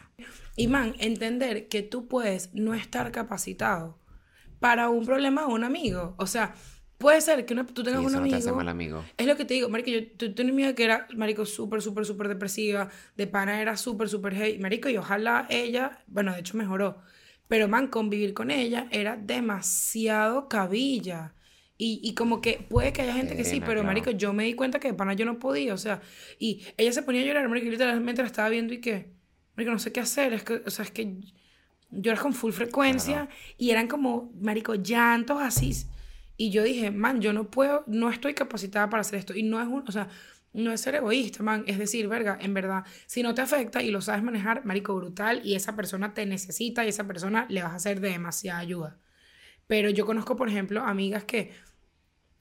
[0.56, 3.98] Y man, entender que tú puedes no estar capacitado
[4.60, 6.14] para un problema de un amigo.
[6.18, 6.54] O sea,
[6.98, 8.36] puede ser que una- tú tengas Y un eso no amigo.
[8.38, 9.04] te hace mal amigo.
[9.16, 11.82] Es lo que te digo, marico, yo tu- tenía una amiga que era, marico, súper,
[11.82, 16.40] súper, súper depresiva, de pana era súper, súper hey, marico, y ojalá ella, bueno, de
[16.40, 16.98] hecho mejoró,
[17.48, 21.34] pero man, convivir con ella era demasiado cabilla.
[21.78, 23.86] Y, y como que puede que haya gente que sí, pero claro.
[23.86, 26.00] marico, yo me di cuenta que de pana yo no podía, o sea,
[26.38, 29.12] y ella se ponía a llorar, marico, y literalmente la estaba viendo y que,
[29.56, 31.16] marico, no sé qué hacer, es que, o sea, es que
[31.90, 33.28] lloras con full frecuencia
[33.58, 35.72] y eran como, marico, llantos así.
[36.36, 39.34] Y yo dije, man, yo no puedo, no estoy capacitada para hacer esto.
[39.34, 40.08] Y no es un, o sea,
[40.52, 41.64] no es ser egoísta, man.
[41.66, 45.40] Es decir, verga, en verdad, si no te afecta y lo sabes manejar, marico, brutal,
[45.44, 48.98] y esa persona te necesita y esa persona le vas a hacer de demasiada ayuda.
[49.66, 51.52] Pero yo conozco, por ejemplo, amigas que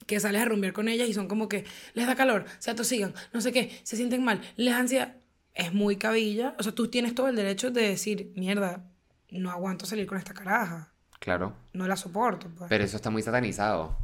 [0.05, 3.13] que sales a rumbear con ellas y son como que les da calor, se atosigan,
[3.33, 5.15] no sé qué, se sienten mal, les da ansiedad.
[5.53, 6.55] Es muy cabilla.
[6.59, 8.91] O sea, tú tienes todo el derecho de decir, mierda,
[9.29, 10.93] no aguanto salir con esta caraja.
[11.19, 11.53] Claro.
[11.73, 12.47] No la soporto.
[12.55, 12.69] Pues.
[12.69, 13.97] Pero eso está muy satanizado.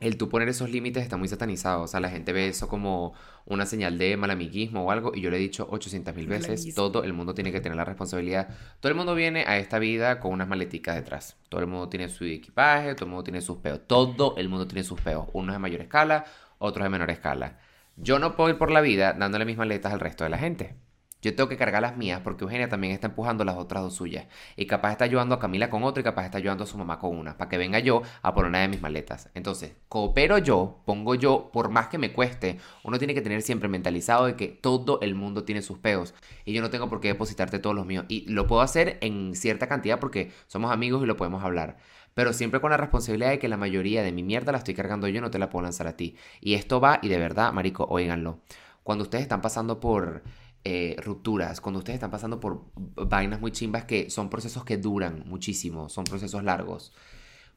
[0.00, 1.82] el tú poner esos límites está muy satanizado.
[1.82, 3.14] O sea, la gente ve eso como
[3.46, 5.12] una señal de malamiguismo o algo.
[5.14, 7.84] Y yo le he dicho 800 mil veces, todo el mundo tiene que tener la
[7.84, 8.48] responsabilidad.
[8.80, 11.36] Todo el mundo viene a esta vida con unas maleticas detrás.
[11.48, 13.80] Todo el mundo tiene su equipaje, todo el mundo tiene sus peos.
[13.86, 15.28] Todo el mundo tiene sus peos.
[15.32, 16.24] Unos de mayor escala,
[16.58, 17.58] otros de menor escala.
[17.96, 20.76] Yo no puedo ir por la vida dándole mis maletas al resto de la gente.
[21.22, 24.26] Yo tengo que cargar las mías porque Eugenia también está empujando las otras dos suyas.
[24.54, 26.98] Y capaz está ayudando a Camila con otra y capaz está ayudando a su mamá
[26.98, 27.36] con una.
[27.36, 29.30] Para que venga yo a por una de mis maletas.
[29.34, 33.68] Entonces, coopero yo, pongo yo, por más que me cueste, uno tiene que tener siempre
[33.68, 36.14] mentalizado de que todo el mundo tiene sus peos.
[36.44, 38.04] Y yo no tengo por qué depositarte todos los míos.
[38.08, 41.78] Y lo puedo hacer en cierta cantidad porque somos amigos y lo podemos hablar.
[42.14, 45.06] Pero siempre con la responsabilidad de que la mayoría de mi mierda la estoy cargando
[45.08, 46.16] yo, no te la puedo lanzar a ti.
[46.40, 48.38] Y esto va, y de verdad, marico, óiganlo.
[48.82, 50.22] Cuando ustedes están pasando por
[50.68, 55.22] eh, rupturas, cuando ustedes están pasando por vainas muy chimbas que son procesos que duran
[55.24, 56.92] muchísimo, son procesos largos.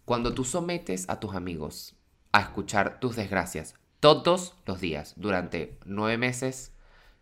[0.06, 1.96] Cuando tú sometes a tus amigos
[2.34, 6.72] a escuchar tus desgracias todos los días durante nueve meses,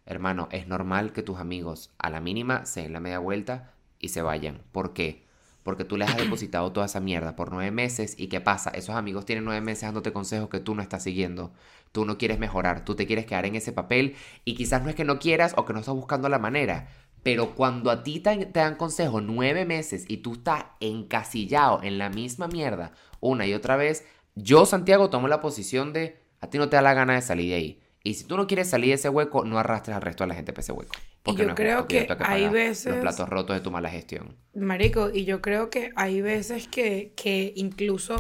[0.06, 4.10] hermano, es normal que tus amigos a la mínima se den la media vuelta y
[4.10, 4.64] se vayan.
[4.74, 5.27] ¿Por qué?
[5.68, 8.70] Porque tú les has depositado toda esa mierda por nueve meses y ¿qué pasa?
[8.70, 11.52] Esos amigos tienen nueve meses dándote consejos que tú no estás siguiendo.
[11.92, 14.96] Tú no quieres mejorar, tú te quieres quedar en ese papel y quizás no es
[14.96, 16.88] que no quieras o que no estás buscando la manera.
[17.22, 21.98] Pero cuando a ti te, te dan consejos nueve meses y tú estás encasillado en
[21.98, 26.60] la misma mierda una y otra vez, yo, Santiago, tomo la posición de a ti
[26.60, 27.82] no te da la gana de salir de ahí.
[28.06, 30.36] Y si tú no quieres salir de ese hueco, no arrastres al resto de la
[30.36, 30.96] gente para ese hueco.
[31.28, 34.36] Porque yo no creo que hay veces- Los platos rotos de tu mala gestión.
[34.56, 38.16] Marico, y yo creo que hay veces que, que incluso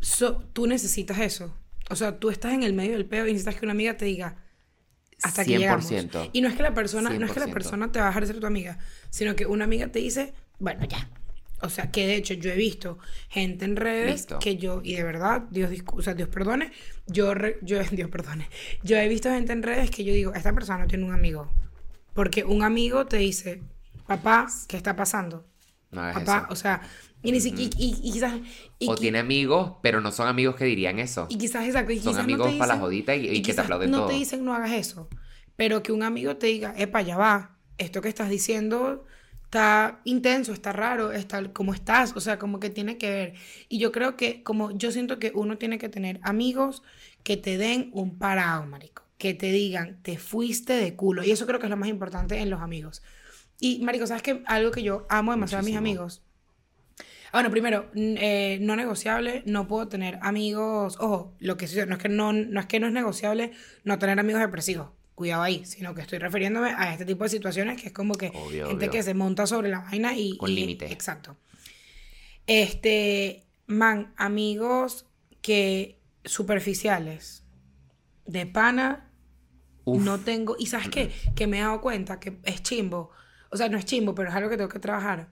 [0.00, 1.54] so- tú necesitas eso.
[1.90, 4.04] O sea, tú estás en el medio del peo y necesitas que una amiga te
[4.04, 4.36] diga
[5.22, 5.90] hasta aquí llegamos.
[5.90, 6.30] 100%.
[6.32, 7.52] Y no es que la persona, no es que la 100%.
[7.52, 8.78] persona te va a dejar de ser tu amiga,
[9.10, 11.08] sino que una amiga te dice, bueno, ya.
[11.62, 12.98] O sea, que de hecho yo he visto
[13.30, 14.38] gente en redes Listo.
[14.40, 16.70] que yo, y de verdad, Dios, o sea, Dios perdone,
[17.06, 18.46] yo, re- yo, Dios perdone,
[18.82, 21.50] yo he visto gente en redes que yo digo, esta persona no tiene un amigo.
[22.16, 23.62] Porque un amigo te dice,
[24.06, 25.44] papá, ¿qué está pasando?
[25.90, 26.52] No hagas Papá, eso.
[26.52, 26.82] o sea,
[27.22, 28.34] y, ni siquiera, y, y- y quizás...
[28.86, 31.26] o tiene amigos, pero no son amigos que dirían eso.
[31.28, 33.60] y quizás, exacto, y Son quizás amigos no te para la jodita y- que te
[33.60, 34.06] aplauden no todo.
[34.08, 35.08] te dicen no hagas eso,
[35.56, 39.04] pero que un amigo te diga, epa, ya va, esto que estás diciendo
[39.44, 43.34] está intenso, está raro, está como estás, o sea, como que tiene que ver.
[43.68, 46.82] Y yo creo que, como yo siento que uno tiene que tener amigos
[47.22, 51.24] que te den un parado, marico, que te digan, te fuiste de culo.
[51.24, 53.02] Y eso creo que es lo más importante en los amigos.
[53.58, 54.42] Y, marico, ¿sabes qué?
[54.46, 56.22] Algo que yo amo demasiado a mis amigos.
[56.98, 62.00] Ah, Bueno, primero, eh, no negociable, no puedo tener amigos, ojo, lo que no es
[62.00, 63.52] que no, no es que no es negociable
[63.84, 67.80] no tener amigos depresivos, cuidado ahí, sino que estoy refiriéndome a este tipo de situaciones
[67.80, 68.90] que es como que Obvio, gente obvio.
[68.90, 70.36] que se monta sobre la vaina y...
[70.36, 70.92] Con límite.
[70.92, 71.36] Exacto.
[72.46, 75.06] Este, man, amigos
[75.42, 77.44] que superficiales,
[78.26, 79.05] de pana,
[79.86, 80.04] Uf.
[80.04, 81.12] no tengo, y ¿sabes qué?
[81.34, 83.10] Que me he dado cuenta que es chimbo,
[83.50, 85.30] o sea, no es chimbo, pero es algo que tengo que trabajar.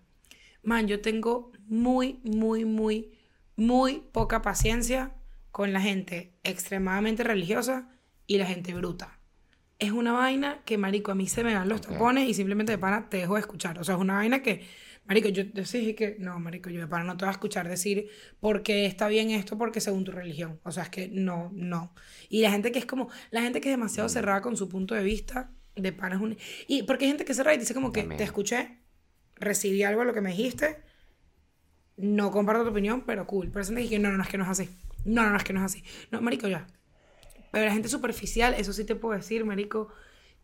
[0.62, 3.12] Man, yo tengo muy, muy, muy,
[3.56, 5.12] muy poca paciencia
[5.50, 7.90] con la gente extremadamente religiosa
[8.26, 9.18] y la gente bruta.
[9.78, 12.78] Es una vaina que, marico, a mí se me dan los tapones y simplemente de
[12.78, 13.78] pana te dejo de escuchar.
[13.78, 14.66] O sea, es una vaina que,
[15.06, 17.32] marico, yo yo sí dije que, no, marico, yo de pana no te voy a
[17.32, 18.08] escuchar decir
[18.40, 20.60] porque está bien esto, porque según tu religión.
[20.64, 21.94] O sea, es que no, no.
[22.28, 24.94] Y la gente que es como, la gente que es demasiado cerrada con su punto
[24.94, 26.36] de vista, de pana es un...
[26.68, 28.18] Y porque hay gente que cerrada y dice como que, También.
[28.18, 28.78] te escuché,
[29.36, 30.82] recibí algo de lo que me dijiste,
[31.96, 33.48] no comparto tu opinión, pero cool.
[33.48, 34.68] Pero hay gente que dice, no, no, no, es que no es así.
[35.04, 35.84] No, no, no, es que no es así.
[36.10, 36.66] No, marico, ya.
[37.52, 39.88] Pero la gente superficial, eso sí te puedo decir, marico.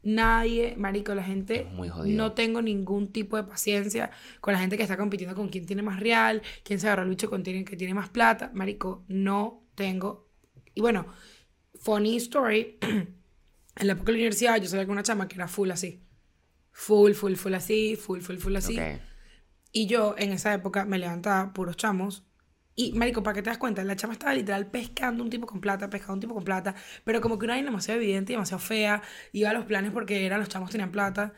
[0.03, 2.17] Nadie, marico, la gente muy jodido.
[2.17, 4.11] no tengo ningún tipo de paciencia
[4.41, 7.11] con la gente que está compitiendo con quién tiene más real, quién se agarra el
[7.11, 10.31] bicho con quien que tiene más plata, marico, no tengo.
[10.75, 11.07] Y bueno,
[11.75, 15.49] funny story, en la época de la universidad yo salía con una chama que era
[15.49, 16.03] full así.
[16.73, 18.79] Full, full, full así, full, full, full así.
[19.73, 22.25] Y yo en esa época me levantaba puros chamos.
[22.81, 25.61] Y, marico, para que te das cuenta, la chama estaba literal pescando un tipo con
[25.61, 28.59] plata, pescando un tipo con plata, pero como que una vaina demasiado evidente y demasiado
[28.59, 29.03] fea.
[29.33, 31.35] Iba a los planes porque eran los chamos tenían plata.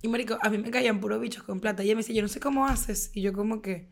[0.00, 1.82] Y, marico, a mí me caían puros bichos con plata.
[1.82, 3.10] Y ella me decía, yo no sé cómo haces.
[3.14, 3.88] Y yo como que,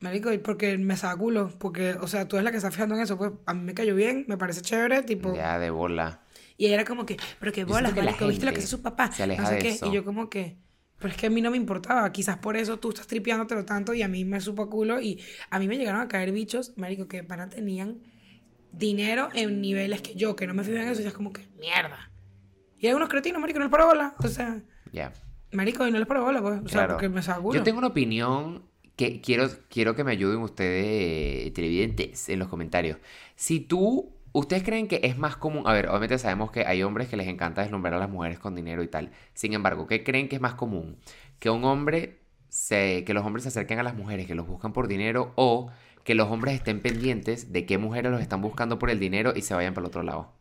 [0.00, 1.50] marico, y porque me saca culo.
[1.58, 3.18] Porque, o sea, tú eres la que está fijando en eso.
[3.18, 5.34] Pues a mí me cayó bien, me parece chévere, tipo...
[5.34, 6.22] Ya de bola.
[6.56, 8.68] Y ella era como que, pero Yo bolas, siento que marico, ¿viste lo que hace
[8.68, 9.12] su papá?
[9.12, 9.68] se aleja no sé de qué.
[9.68, 9.86] eso.
[9.86, 10.56] Y yo como que,
[10.98, 12.10] pero es que a mí no me importaba.
[12.12, 15.00] Quizás por eso tú estás tripeándotelo tanto y a mí me supo culo.
[15.00, 17.98] Y a mí me llegaron a caer bichos, marico, que para tenían
[18.72, 21.46] dinero en niveles que yo, que no me fijo en eso, y es como que,
[21.60, 22.10] mierda.
[22.78, 24.14] Y hay unos cretinos, marico, no les paro bola.
[24.18, 25.12] O sea, Ya.
[25.52, 26.60] marico, y no les paro bola, pues.
[26.64, 27.58] O sea, porque me saca culo.
[27.58, 28.64] Yo tengo una opinión
[28.96, 32.98] que quiero, quiero que me ayuden ustedes, televidentes, en los comentarios.
[33.36, 37.08] Si tú, ustedes creen que es más común, a ver, obviamente sabemos que hay hombres
[37.08, 39.10] que les encanta deslumbrar a las mujeres con dinero y tal.
[39.32, 40.98] Sin embargo, ¿qué creen que es más común?
[41.38, 42.18] Que un hombre
[42.48, 45.70] se, que los hombres se acerquen a las mujeres que los buscan por dinero o
[46.02, 49.42] que los hombres estén pendientes de qué mujeres los están buscando por el dinero y
[49.42, 50.32] se vayan para el otro lado.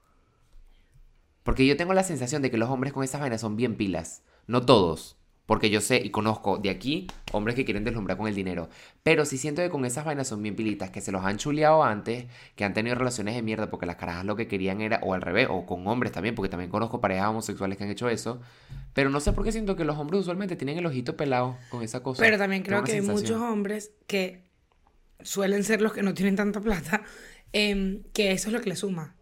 [1.43, 4.23] Porque yo tengo la sensación de que los hombres con esas vainas son bien pilas.
[4.47, 5.17] No todos.
[5.45, 8.69] Porque yo sé y conozco de aquí hombres que quieren deslumbrar con el dinero.
[9.03, 11.83] Pero sí siento que con esas vainas son bien pilitas, que se los han chuleado
[11.83, 12.25] antes,
[12.55, 15.21] que han tenido relaciones de mierda porque las carajas lo que querían era, o al
[15.21, 18.39] revés, o con hombres también, porque también conozco parejas homosexuales que han hecho eso.
[18.93, 21.83] Pero no sé por qué siento que los hombres usualmente tienen el ojito pelado con
[21.83, 22.21] esa cosa.
[22.21, 24.43] Pero también creo que hay muchos hombres que
[25.21, 27.03] suelen ser los que no tienen tanta plata,
[27.51, 29.15] em, que eso es lo que les suma.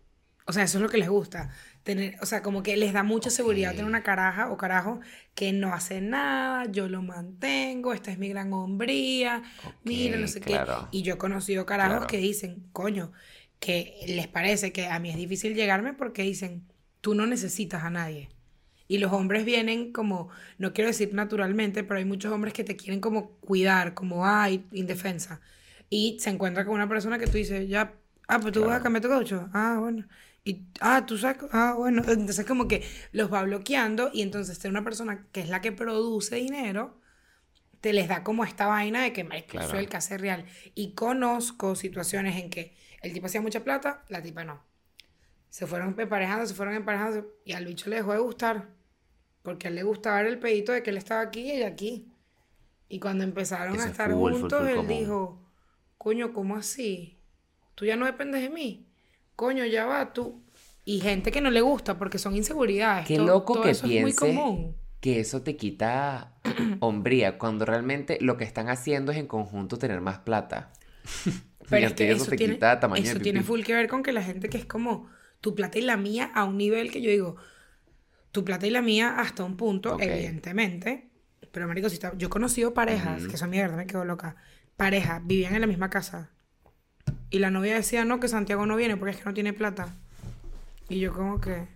[0.46, 1.50] O sea, eso es lo que les gusta.
[1.84, 5.00] Tener, o sea, como que les da mucha seguridad tener una caraja o carajo
[5.34, 9.42] que no hace nada, yo lo mantengo, esta es mi gran hombría,
[9.84, 10.76] mira, no sé claro.
[10.76, 10.88] qué.
[10.92, 12.08] Y yo he conocido carajos Claro.
[12.08, 13.12] que dicen, coño,
[13.60, 16.68] que les parece que a mí es difícil llegarme porque dicen,
[17.02, 18.30] tú no necesitas a nadie.
[18.88, 22.76] Y los hombres vienen como, no quiero decir naturalmente, pero hay muchos hombres que te
[22.76, 25.40] quieren como cuidar, como, ay, indefensa.
[25.90, 27.94] Y se encuentra con una persona que tú dices, ya,
[28.28, 28.84] ah, pues tú vas a Claro.
[28.84, 29.50] cambiar tu caucho.
[29.54, 30.06] Ah, bueno.
[30.44, 32.02] Y, ah, tú sacas, ah, bueno.
[32.08, 35.72] Entonces como que los va bloqueando y entonces tener una persona que es la que
[35.72, 37.00] produce dinero,
[37.82, 39.80] te les da como esta vaina de que, yo Claro.
[39.80, 40.46] el que hace real.
[40.76, 44.64] Y conozco situaciones en que el tipo hacía mucha plata, la tipa no.
[45.50, 48.70] Se fueron emparejando, se fueron emparejando y al bicho le dejó de gustar.
[49.44, 52.08] Porque a él le gustaba el pedito de que él estaba aquí y ella aquí.
[52.88, 54.88] Y cuando empezaron Eso a es estar juntos, él común.
[54.88, 55.42] dijo,
[55.98, 57.20] coño, ¿cómo así?
[57.76, 58.88] Tú ya no dependes de mí.
[59.42, 60.40] Coño, ya va tú.
[60.86, 63.08] Y gente que no le gusta porque son inseguridades.
[63.08, 64.76] Qué Todo- loco todo que eso es muy piense común.
[65.00, 66.36] que eso te quita
[66.80, 70.72] hombría cuando realmente lo que están haciendo es en conjunto tener más plata.
[71.72, 73.88] Pero es que eso, eso, te tiene, quita tamaño eso de tiene full que ver
[73.88, 75.08] con que la gente que es como
[75.40, 77.36] tu plata y la mía a un nivel que yo digo,
[78.32, 81.10] tu plata y la mía hasta un punto, evidentemente.
[81.52, 84.36] Pero, marico, si está- yo he conocido parejas, que son mierda, me quedo loca.
[84.78, 86.30] Parejas, vivían en la misma casa.
[87.32, 89.96] Y la novia decía, no, que Santiago no viene porque es que no tiene plata.
[90.90, 91.68] Y yo como que...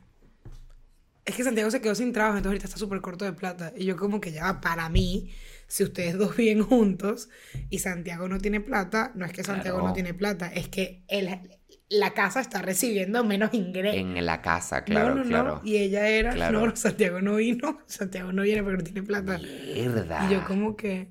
[1.23, 3.73] Es que Santiago se quedó sin trabajo, entonces ahorita está súper corto de plata.
[3.75, 5.31] Y yo como que ya, para mí,
[5.67, 7.29] si ustedes dos viven juntos
[7.71, 9.87] y Santiago no tiene plata, no es que Santiago Claro.
[9.87, 11.29] no tiene plata, es que él,
[11.89, 13.99] la casa está recibiendo menos ingresos.
[13.99, 15.55] En la casa, claro, no, no, claro.
[15.55, 15.61] no.
[15.67, 16.67] Y ella era, Claro.
[16.67, 19.39] no, Santiago no vino, Santiago no viene porque no tiene plata.
[19.39, 20.27] Mierda.
[20.29, 21.09] Y yo como que,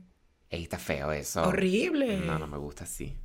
[0.50, 1.42] está feo eso.
[1.48, 2.18] horrible.
[2.20, 3.16] No, no me gusta así.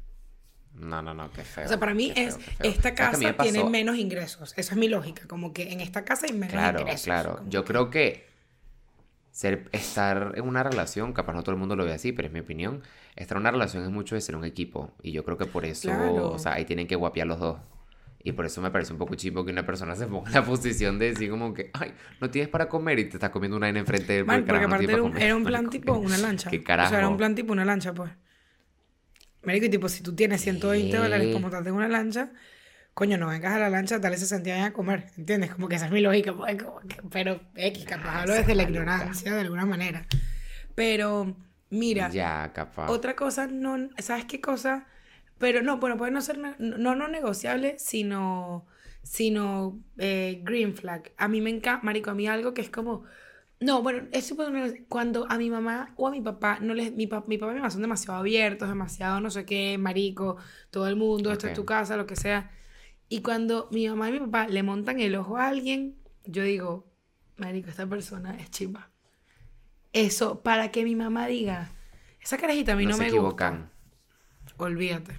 [0.80, 1.66] No, no, no, qué feo.
[1.66, 3.98] O sea, para mí es, feo, esta ¿Sabes que a mí me casa tiene menos
[3.98, 4.54] ingresos.
[4.58, 7.04] Esa es mi lógica, como que en esta casa hay menos Claro, ingresos.
[7.04, 7.36] claro.
[7.38, 8.30] como Yo que- creo que
[9.32, 12.34] ser, estar en una relación, capaz no todo el mundo lo ve así, pero es
[12.34, 12.82] mi opinión,
[13.16, 14.92] estar en una relación es mucho de ser un equipo.
[15.02, 16.32] Y yo creo que por eso, Claro.
[16.32, 17.60] o sea, ahí tienen que guapear los dos.
[18.22, 20.44] Y por eso me parece un poco chivo que una persona se ponga en la
[20.44, 23.68] posición de decir como que, ay, no tienes para comer y te estás comiendo una
[23.68, 25.94] vaina enfrente de él Man, porque no aparte tiene era un, era un plan tipo
[25.94, 26.50] ¿qué- una lancha.
[26.50, 26.90] ¿Qué O carajo?
[26.90, 28.12] sea, era un plan tipo una lancha, pues.
[29.44, 31.34] Marico, y tipo, si tú tienes 120 dólares ¿Qué?
[31.34, 32.32] para montarte en una lancha,
[32.94, 35.52] coño, no vengas a la lancha, dale 60 años a comer, ¿entiendes?
[35.52, 36.58] Como que esa es mi lógica, pues,
[37.12, 38.82] pero X, capaz hablo desde la maluca.
[38.82, 40.06] ignorancia de alguna manera.
[40.76, 41.36] Pero,
[41.70, 42.90] mira, Ya, capaz.
[42.90, 44.88] otra cosa, no, ¿sabes qué cosa?
[45.38, 48.66] Pero no, bueno, puede no ser, ne- no, no negociable, sino,
[49.04, 51.14] sino eh, green flag.
[51.18, 53.06] A mí me encanta, marico, a mí algo que es como,
[53.62, 56.94] no, bueno, eso puede negoci- cuando a mi mamá o a mi papá, no les,
[56.94, 60.38] mi, pa- mi papá y mi mamá son demasiado abiertos, demasiado no sé qué, marico,
[60.72, 62.52] todo el mundo, esto es tu casa, lo que sea.
[63.10, 66.88] Y cuando mi mamá y mi papá le montan el ojo a alguien, yo digo,
[67.38, 68.90] marico, esta persona es chimba.
[69.94, 71.70] Eso, para que mi mamá diga,
[72.22, 73.70] esa carajita a mí no no, se me equivocan.
[74.44, 74.64] gusta.
[74.64, 75.14] Olvídate.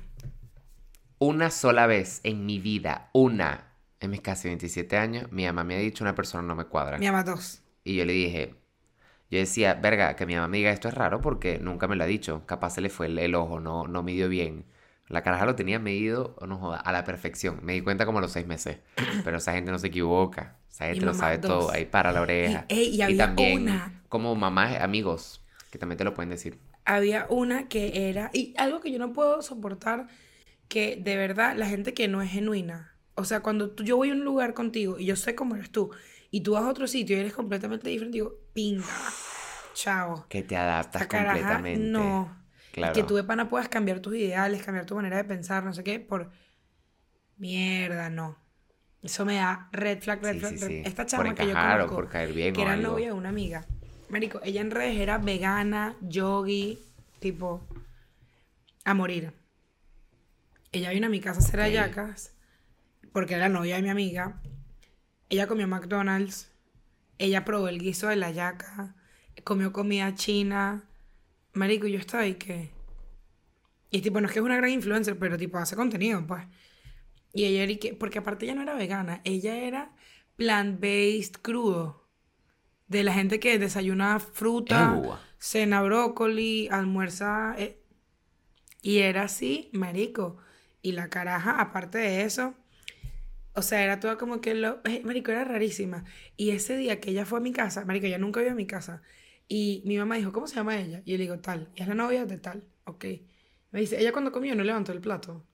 [1.19, 5.75] Una sola vez en mi vida, una, en mis casi 27 años, mi mamá me
[5.77, 6.99] ha dicho una persona no me cuadra.
[6.99, 7.63] Mi mamá dos.
[7.85, 8.55] Y yo le dije,
[9.31, 12.05] yo decía, verga, que mi mamá me diga esto es raro porque nunca me lo
[12.05, 12.45] ha dicho.
[12.47, 14.67] Capaz se le fue el, el ojo, no, no midió bien.
[15.09, 17.61] La caraja lo tenía medido, no joda, a la perfección.
[17.63, 18.79] Me di cuenta como a los seis meses.
[19.25, 20.59] Pero esa gente no se equivoca.
[20.71, 21.63] Esa gente lo sabe todo.
[21.65, 21.73] dos.
[21.73, 22.67] Ahí para la oreja.
[22.69, 24.03] Y- ey, y había también una.
[24.09, 26.59] como mamás, amigos, que también te lo pueden decir.
[26.85, 30.09] Había una que era, y algo que yo no puedo soportar,
[30.69, 32.97] que de verdad la gente que no es genuina.
[33.15, 35.71] O sea, cuando tú- yo voy a un lugar contigo y yo sé cómo eres
[35.71, 35.91] tú,
[36.31, 38.85] y tú vas a otro sitio y eres completamente diferente, digo, pinga,
[39.75, 40.27] chao.
[40.29, 41.91] Que te adaptas caraja, completamente.
[41.91, 42.39] no.
[42.73, 42.95] Claro.
[42.95, 45.83] Que tú de pana puedas cambiar tus ideales, cambiar tu manera de pensar, no sé
[45.83, 46.31] qué, por
[47.37, 48.37] mierda, no.
[49.03, 50.53] Eso me da red flag, red Sí, flag.
[50.53, 50.83] sí, red- sí.
[50.85, 52.93] Esta chama que yo conozco, por caer bien que era algo.
[52.93, 53.65] novia de una amiga.
[54.09, 56.79] Marico, ella en redes era vegana, yogi,
[57.19, 57.67] tipo,
[58.85, 59.33] a morir.
[60.73, 61.67] Ella vino a mi casa a hacer Ok.
[61.67, 62.35] hallacas,
[63.13, 64.41] porque era la novia de mi amiga.
[65.31, 66.51] Ella comió McDonald's,
[67.19, 68.95] ella probó el guiso de la hallaca,
[69.45, 70.85] comió comida china.
[71.53, 72.71] Marico, yo estaba ahí que...
[73.91, 76.45] Y tipo, no es que es una gran influencer, pero tipo hace contenido, pues.
[77.33, 77.95] Y ella era y que...
[77.95, 79.95] Porque aparte ella no era vegana, ella era
[80.37, 82.09] plant-based crudo.
[82.89, 87.55] De la gente que desayuna fruta, cena brócoli, almuerza...
[87.57, 87.81] eh,
[88.83, 90.39] y era así, marico.
[90.83, 92.55] Y la caraja, aparte de eso,
[93.55, 94.81] o sea, era todo como que lo...
[94.85, 96.05] eh, marico, era rarísima.
[96.37, 98.67] Y ese día que ella fue a mi casa, marico, ella nunca iba a mi
[98.67, 99.03] casa.
[99.49, 101.03] Y mi mamá dijo, ¿cómo se llama ella?
[101.05, 101.69] Y yo le digo, tal.
[101.75, 102.65] Y es la novia de tal.
[102.85, 103.05] Ok.
[103.73, 105.45] Me dice, ella cuando comió no levantó el plato.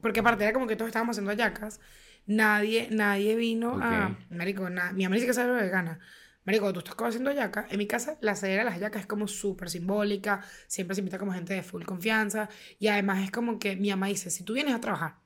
[0.00, 1.80] Porque aparte era como que todos estábamos haciendo hallacas.
[2.26, 4.08] Nadie, nadie vino a...
[4.08, 4.30] Ok.
[4.30, 5.98] Marico, na- mi mamá dice que sabe vegana.
[6.44, 9.28] Marico, tú estás haciendo hallacas, en mi casa la cera de las hallacas es como
[9.28, 10.42] súper simbólica.
[10.68, 12.48] Siempre se invita como gente de full confianza.
[12.78, 15.16] Y además es como que mi mamá dice, si tú vienes a trabajar,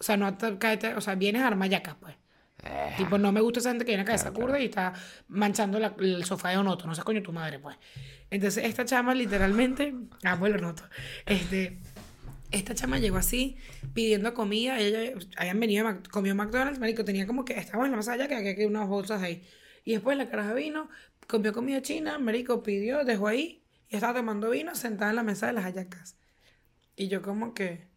[0.00, 2.16] o sea, no te- cáete- o sea, vienes a armar hallacas, pues.
[2.62, 4.62] Eh, Tipo, no me gusta esa gente que viene a cabeza Claro, curda claro.
[4.62, 4.92] y está
[5.28, 6.86] manchando la- el sofá de Onoto.
[6.86, 7.76] No seas coño tu madre, pues.
[8.30, 9.94] Entonces, esta chama literalmente...
[10.24, 10.82] Ah, pues lo noto.
[11.26, 11.78] Este...
[12.50, 13.56] Esta chama llegó así,
[13.94, 14.78] pidiendo comida.
[14.80, 17.04] Ella habían venido, comió McDonald's, marico.
[17.04, 17.54] Tenía como que...
[17.58, 19.46] Estábamos en la mesa allá, que había unas bolsas ahí.
[19.84, 20.88] Y después la caraja vino,
[21.28, 23.62] comió comida china, marico, pidió, dejó ahí.
[23.88, 26.16] Y estaba tomando vino sentada en la mesa de las hallacas.
[26.96, 27.88] Y yo como que...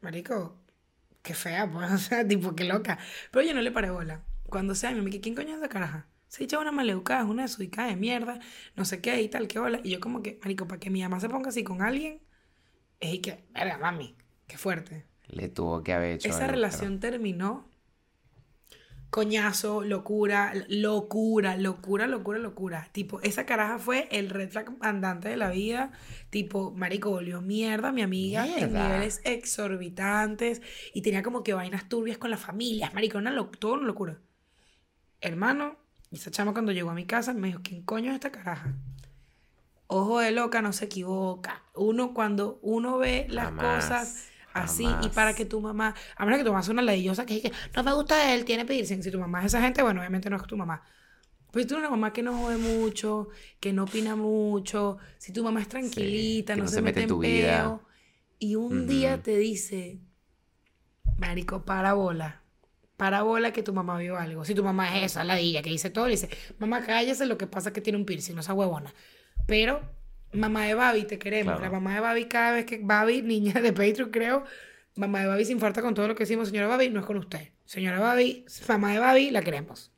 [0.00, 0.58] Marico,
[1.24, 2.98] qué fea, pues, o sea, tipo, qué loca.
[3.32, 4.24] Pero yo no le paré bola.
[4.44, 6.06] Cuando sea, me dije, ¿quién coño es esa caraja?
[6.28, 8.40] Se echa una maleducada, es una desubicada de mierda,
[8.76, 9.80] no sé qué y tal, qué bola.
[9.84, 12.22] Y yo como que, marico, para que mi mamá se ponga así con alguien,
[13.00, 14.16] es que, verga, mami,
[14.46, 15.06] qué fuerte.
[15.28, 17.68] le tuvo que haber hecho Esa algo, relación terminó.
[19.16, 22.88] Coñazo, locura, locura, locura, locura, locura.
[22.92, 25.92] Tipo, esa caraja fue el red flag andante de la vida.
[26.30, 30.62] Tipo, marico, volvió mierda mi amiga en niveles exorbitantes.
[30.94, 34.18] Y tenía como que vainas turbias con las familias, marico, una lo- todo una locura.
[35.20, 35.76] Hermano,
[36.12, 38.74] esa chama cuando llegó a mi casa me dijo, ¿quién coño es esta caraja?
[39.86, 41.62] Ojo de loca no se equivoca.
[41.74, 46.38] Uno cuando uno ve las Jamás, cosas así y para que tu mamá, a menos
[46.38, 49.02] que tu mamá sea una ladillosa que dice que no me gusta él, tiene piercing.
[49.02, 50.82] Si tu mamá es esa gente, bueno, obviamente no es tu mamá.
[51.50, 53.28] Pues si tú eres una mamá que no jode mucho,
[53.60, 57.18] que no opina mucho, si tu mamá es tranquilita, no, no se, mete en tu
[57.18, 57.62] vida.
[57.62, 57.82] peo,
[58.38, 60.00] y un día te dice,
[61.18, 62.42] marico, para bola,
[62.96, 64.44] para bola que tu mamá vio algo.
[64.44, 66.28] Si tu mamá es esa ladilla que dice todo, le dice,
[66.58, 68.92] mamá, cállese, lo que pasa es que tiene un piercing, no esa huevona.
[69.46, 69.80] Pero,
[70.34, 71.56] mamá de Babi, te queremos.
[71.56, 71.62] Claro.
[71.62, 74.44] La mamá de Babi, cada vez que Babi, niña de Patreon, creo,
[74.96, 77.16] mamá de Babi se infarta con todo lo que decimos, señora Babi, no es con
[77.16, 77.48] usted.
[77.64, 79.92] Señora Babi, mamá de Babi, la queremos.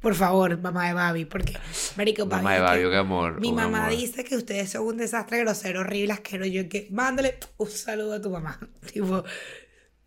[0.00, 1.58] Por favor, mamá de Babi, porque,
[1.96, 3.38] marico, Babi, Mamá de Babio, qué amor.
[3.38, 3.98] mi un mamá amor.
[3.98, 6.50] dice que ustedes son un desastre grosero, horrible, asqueroso.
[6.50, 8.58] Yo que, mándale un saludo a tu mamá.
[8.92, 9.22] tipo,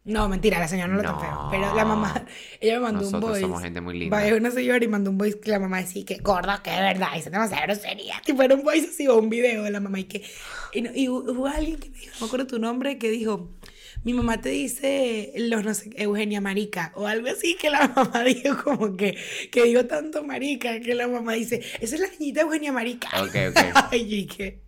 [0.05, 1.47] no, mentira, la señora no lo tan feo.
[1.49, 2.25] Pero la mamá,
[2.59, 3.41] ella me mandó un Nosotros voice.
[3.41, 4.17] somos gente muy linda.
[4.17, 6.81] Vaya una señora y mandó un voice que la mamá decía que gorda, que de
[6.81, 8.21] verdad, dice demasiada grosería.
[8.25, 10.23] Tipo, era un voice así o un video de la mamá y que.
[10.73, 13.49] Y, no- y hubo alguien que me dijo, no me acuerdo tu nombre, que dijo.
[14.03, 18.23] Mi mamá te dice los no sé, Eugenia Marica o algo así que la mamá
[18.23, 19.15] dijo como que
[19.49, 23.07] que digo tanto marica que la mamá dice, esa es la niñita Eugenia Marica.
[23.21, 23.59] Ok, ok.
[23.91, 24.61] Ay, y que,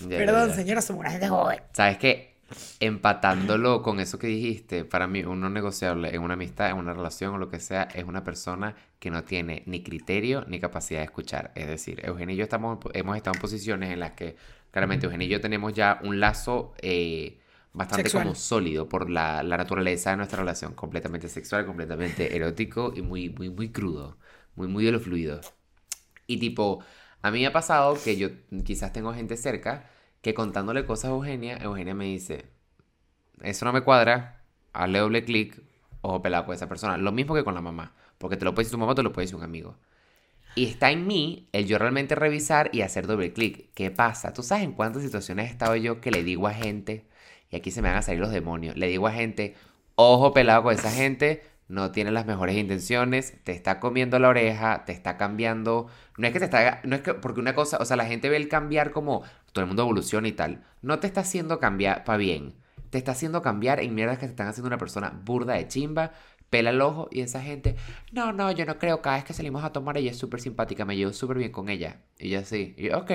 [0.00, 0.54] Ya, ya, perdón, ya.
[0.54, 1.60] señora, somos una gente joven.
[1.72, 2.35] ¿Sabes qué?
[2.78, 7.34] Empatándolo con eso que dijiste, para mí uno negociable en una amistad, en una relación
[7.34, 11.06] o lo que sea, es una persona que no tiene ni criterio ni capacidad de
[11.06, 11.52] escuchar.
[11.56, 14.36] Es decir, Eugenio y yo estamos, hemos estado en posiciones en las que
[14.70, 17.40] claramente Eugenio y yo tenemos ya un lazo eh,
[17.72, 18.24] bastante Sexual.
[18.24, 23.28] como sólido por la, la naturaleza de nuestra relación, completamente sexual, completamente erótico y muy,
[23.30, 24.18] muy, muy crudo,
[24.54, 25.40] muy, muy de lo fluido.
[26.26, 26.84] Y tipo,
[27.22, 28.28] a mí me ha pasado que yo
[28.64, 29.90] quizás tengo gente cerca
[30.26, 32.46] que contándole cosas a Eugenia, Eugenia me dice,
[33.42, 35.62] eso no me cuadra, hazle doble clic,
[36.00, 36.96] ojo pelado con esa persona.
[36.96, 39.12] Lo mismo que con la mamá, porque te lo puede decir tu mamá, te lo
[39.12, 39.76] puede decir un amigo.
[40.56, 43.70] Y está en mí el yo realmente revisar y hacer doble clic.
[43.74, 44.32] ¿Qué pasa?
[44.32, 47.06] ¿Tú sabes en cuántas situaciones he estado yo que le digo a gente,
[47.48, 49.54] y aquí se me van a salir los demonios, le digo a gente,
[49.94, 54.84] ojo pelado con esa gente, no tiene las mejores intenciones, te está comiendo la oreja,
[54.84, 55.88] te está cambiando.
[56.16, 56.80] No es que te está.
[56.84, 57.14] No es que.
[57.14, 57.78] Porque una cosa.
[57.80, 59.22] O sea, la gente ve el cambiar como.
[59.52, 60.62] Todo el mundo evoluciona y tal.
[60.82, 62.54] No te está haciendo cambiar para bien.
[62.90, 66.12] Te está haciendo cambiar en mierdas que te están haciendo una persona burda de chimba.
[66.50, 67.74] Pela el ojo y esa gente.
[68.12, 69.02] No, no, yo no creo.
[69.02, 70.84] Cada vez que salimos a tomar, ella es súper simpática.
[70.84, 72.02] Me llevo súper bien con ella.
[72.18, 72.74] Y yo así.
[72.76, 73.10] Y yo, ok.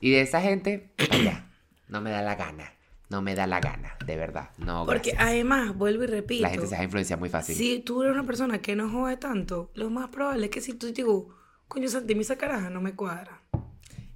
[0.00, 0.94] Y de esa gente.
[1.10, 1.50] Allá.
[1.88, 2.72] No me da la gana.
[3.10, 3.96] No me da la gana.
[4.06, 4.50] De verdad.
[4.58, 4.86] No.
[4.86, 5.30] Porque gracias.
[5.30, 6.42] además, vuelvo y repito.
[6.42, 7.54] La gente se deja influenciar muy fácil.
[7.56, 10.74] Si tú eres una persona que no jode tanto, lo más probable es que si
[10.74, 11.34] tú digo,
[11.68, 13.42] coño, Santi, mi esa caraja no me cuadra.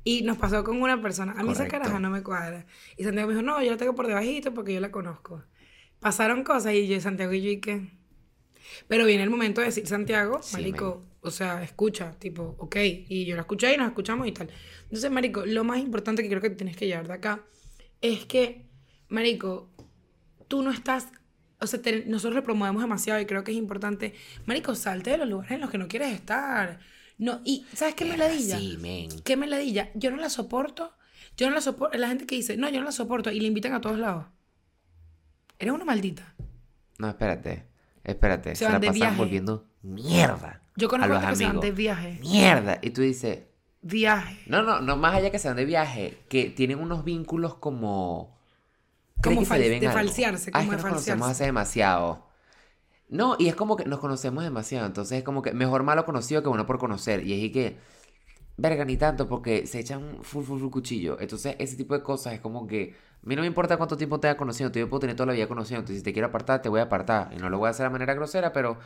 [0.05, 1.33] Y nos pasó con una persona.
[1.33, 1.79] A mí esa Correcto.
[1.79, 2.67] caraja no me cuadra.
[2.97, 5.43] Y Santiago me dijo, no, yo la tengo por debajito porque yo la conozco.
[5.99, 7.91] Pasaron cosas y yo, Santiago y yo, ¿y qué?
[8.87, 12.77] Pero viene el momento de decir, Santiago, Sí, marico, o sea, escucha, tipo, ok.
[13.09, 14.51] Y yo la escuché y nos escuchamos y tal.
[14.85, 17.41] Entonces, marico, lo más importante que creo que tienes que llevar de acá
[18.01, 18.67] es que,
[19.15, 19.69] marico,
[20.49, 21.09] tú no estás...
[21.61, 24.15] O sea, te- nosotros lo promovemos demasiado y creo que es importante.
[24.45, 26.81] Marico, salte de los lugares en los que no quieres estar.
[27.17, 29.09] No, y ¿sabes qué me la Sí, men.
[29.23, 29.89] ¿Qué me ladilla?
[29.95, 30.93] Yo no la soporto.
[31.37, 31.97] Yo no la soporto.
[31.97, 34.27] La gente que dice, no, yo no la soporto y le invitan a todos lados.
[35.59, 36.35] Eres una maldita.
[36.99, 37.67] No, espérate.
[38.03, 38.51] Espérate.
[38.51, 39.17] Se Se, van la de pasan viaje.
[39.17, 40.61] volviendo mierda.
[40.77, 41.63] Yo a conozco los se van amigos.
[41.65, 42.19] de viaje.
[42.21, 42.79] Mierda.
[42.83, 43.39] Y tú dices,
[43.81, 44.43] Viaje.
[44.47, 48.35] no, no, no más allá que se van de viaje, que tienen unos vínculos como...
[49.25, 52.27] Como que se deben de falsearse, Ah, es como que de nos conocemos hace demasiado.
[53.09, 56.43] No, y es como que nos conocemos demasiado, entonces es como que mejor malo conocido
[56.43, 57.27] que bueno por conocer.
[57.27, 57.79] Y es y que,
[58.57, 61.21] verga, ni tanto, porque se echan full, full, full cuchillo.
[61.21, 64.21] Entonces, ese tipo de cosas es como que, a mí no me importa cuánto tiempo
[64.21, 65.81] te haya conocido, yo puedo tener toda la vida conocido.
[65.81, 67.33] Entonces, si te quiero apartar, te voy a apartar.
[67.35, 68.79] Y no lo voy a hacer de manera grosera, pero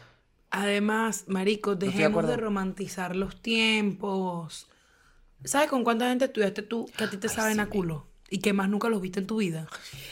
[0.50, 4.68] Además, marico, de dejemos de, romantizar los tiempos.
[5.44, 8.07] ¿Sabes con cuánta gente estudiaste tú que a ti te Ay, saben sí, a culo?
[8.30, 9.66] Y que más nunca los viste en tu vida.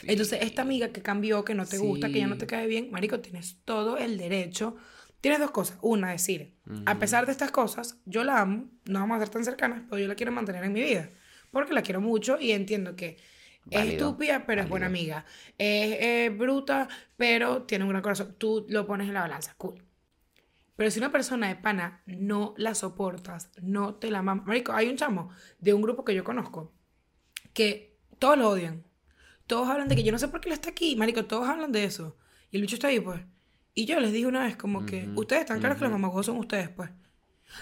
[0.05, 2.41] Entonces, esta amiga que cambió, que no te gusta, que ya no Sí.
[2.41, 4.77] te cae bien, marico, tienes todo el derecho.
[5.21, 5.79] Tienes dos cosas.
[5.83, 6.55] Una, decir,
[6.87, 10.01] a pesar de estas cosas, yo la amo, no vamos a ser tan cercanas, pero
[10.01, 11.11] yo la quiero mantener en mi vida.
[11.51, 13.17] Porque la quiero mucho y entiendo que
[13.71, 15.25] es Válido, estúpida, pero es buena amiga.
[15.59, 18.35] Es eh, bruta, pero tiene un gran corazón.
[18.39, 19.55] Tú lo pones en la balanza.
[19.59, 19.83] Cool.
[20.77, 24.47] Pero si una persona de pana no la soportas, no te la mamas.
[24.47, 26.73] Marico, hay un chamo de un grupo que yo conozco
[27.55, 28.85] que todos lo odian.
[29.47, 30.97] Todos hablan de que yo no sé por qué él está aquí.
[30.97, 32.17] Marico, todos hablan de eso.
[32.51, 33.21] Y el bicho está ahí, pues.
[33.75, 36.39] Y yo les dije una vez como que, ustedes están claros que los mamagos son
[36.39, 36.91] ustedes, pues.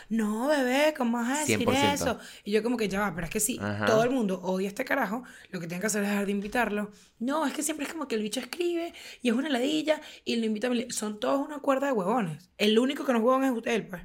[0.08, 1.92] No, bebé, ¿cómo vas a decir 100%.
[1.94, 2.18] eso?
[2.42, 3.84] Y yo como que ya va, pero es que si Ajá.
[3.84, 6.32] todo el mundo odia a este carajo, lo que tienen que hacer es dejar de
[6.32, 6.90] invitarlo.
[7.18, 10.36] No, es que siempre es como que el bicho escribe y es una ladilla y
[10.36, 12.50] lo invita a mi- Son todos una cuerda de huevones.
[12.56, 14.02] El único que no es huevón es usted, pues.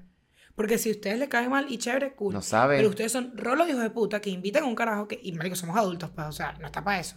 [0.60, 2.34] Porque si a ustedes le cae mal y chévere, cool.
[2.34, 2.76] No sabe.
[2.76, 5.18] Pero ustedes son rolos hijos de puta que invitan a un carajo que...
[5.24, 7.16] Y marico, somos adultos, pues, o sea, no está para eso.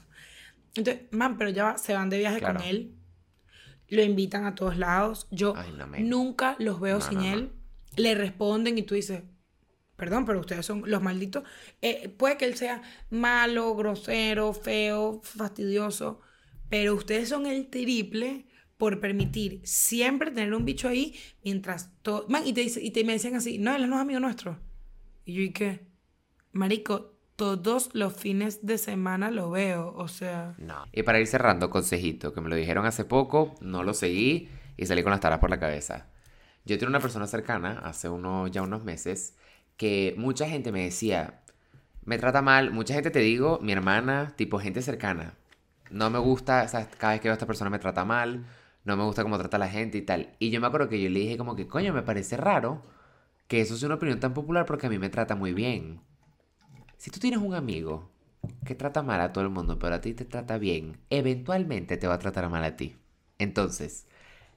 [0.77, 2.61] Entonces, man, pero ya va, se van de viaje Claro.
[2.61, 2.95] con él.
[3.89, 5.27] Lo invitan a todos lados.
[5.33, 6.09] Yo Ay, no, men.
[6.09, 7.25] nunca los veo No, sin no.
[7.33, 7.53] él.
[7.97, 9.25] Le responden y tú dices,
[9.97, 11.43] perdón, pero ustedes son los malditos.
[11.81, 12.81] Eh, puede que él sea
[13.11, 16.21] malo, grosero, feo, fastidioso,
[16.71, 18.47] pero ustedes son el triple
[18.83, 21.15] por permitir siempre tener un bicho ahí
[21.45, 22.27] mientras todo...
[22.29, 24.59] Man, y te, dice- y te me decían así, no, él no es amigo nuestro.
[25.25, 25.87] Y yo, ¿y qué?
[26.51, 30.57] Marico, todos los fines de semana lo veo, o sea...
[30.59, 30.85] no.
[30.91, 34.87] Y para ir cerrando, consejito, que me lo dijeron hace poco, no lo seguí y
[34.87, 36.09] salí con las taras por la cabeza.
[36.65, 39.37] Yo tengo una persona cercana, hace unos, ya unos meses,
[39.77, 41.41] que mucha gente me decía,
[42.05, 45.35] me trata mal, mucha gente te digo, mi hermana, tipo gente cercana.
[45.93, 48.45] No me gusta, o sea, cada vez que veo a esta persona me trata mal,
[48.85, 50.35] no me gusta cómo trata a la gente y tal.
[50.39, 52.83] Y yo me acuerdo que yo le dije como que, coño, me parece raro
[53.49, 56.01] que eso sea una opinión tan popular porque a mí me trata muy bien.
[56.97, 58.11] Si tú tienes un amigo
[58.65, 62.07] que trata mal a todo el mundo, pero a ti te trata bien, eventualmente te
[62.07, 62.97] va a tratar mal a ti.
[63.39, 64.07] Entonces,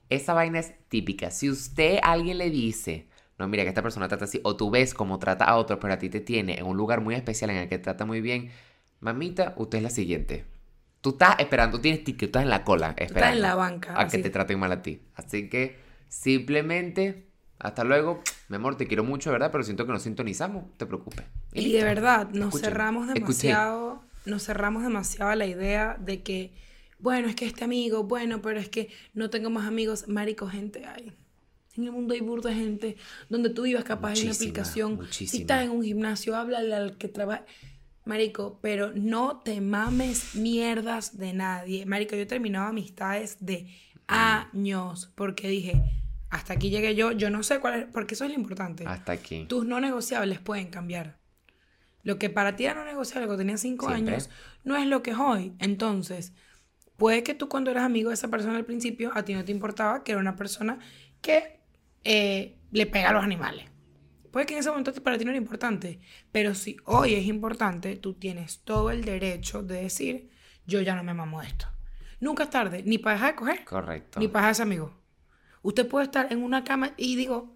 [0.09, 1.31] esa vaina es típica.
[1.31, 3.07] Si usted a alguien le dice,
[3.37, 5.93] no, mira que esta persona trata así, o tú ves cómo trata a otro, pero
[5.93, 8.51] a ti te tiene en un lugar muy especial en el que trata muy bien,
[8.99, 10.45] mamita, usted es la siguiente.
[11.05, 13.91] Tú estás esperando, tú tienes ticket, estás en la cola esperando Estás en la banca.
[14.01, 14.23] a que así.
[14.23, 15.01] te traten mal a ti.
[15.13, 15.77] Así que
[16.07, 17.27] simplemente,
[17.59, 19.51] hasta luego, mi amor, te quiero mucho, ¿verdad?
[19.51, 21.25] Pero siento que nos sintonizamos, te preocupes.
[21.53, 23.19] Y de verdad, nos cerramos escuché.
[23.49, 26.53] demasiado, nos cerramos demasiado a la idea de que,
[26.97, 30.85] bueno, es que este amigo, bueno, pero es que no tengo más amigos, marico, gente
[30.87, 31.13] hay.
[31.77, 32.97] En el mundo hay burda de gente
[33.29, 34.91] donde tú ibas capaz de una Muchísima, aplicación.
[34.91, 35.41] Si muchísima.
[35.41, 37.45] estás en un gimnasio, háblale al que trabaja.
[38.05, 41.85] Marico, pero no te mames mierdas de nadie.
[41.85, 43.67] Marico, yo he terminado amistades de
[44.07, 45.81] años porque dije,
[46.29, 48.85] hasta aquí llegué yo, yo no sé cuál es, porque eso es lo importante.
[48.85, 49.45] Hasta aquí.
[49.47, 51.17] Tus no negociables pueden cambiar.
[52.03, 54.13] Lo que para ti era no negociable cuando tenías cinco Siempre.
[54.13, 54.29] años
[54.63, 55.53] no es lo que es hoy.
[55.57, 56.33] Entonces,
[56.97, 59.51] puede que tú cuando eras amigo de esa persona al principio, a ti no te
[59.51, 60.77] importaba que era una persona
[61.21, 61.59] que
[62.03, 63.65] eh, le pega a los animales.
[64.35, 66.01] Puede que en ese momento para ti no era importante,
[66.33, 70.29] pero si hoy es importante, tú tienes todo el derecho de decir,
[70.67, 71.67] yo ya no me mamo esto.
[72.19, 74.19] Nunca es tarde, ni para dejar de coger, Correcto.
[74.19, 74.93] ni para dejar de amigo.
[75.61, 77.55] Usted puede estar en una cama y digo,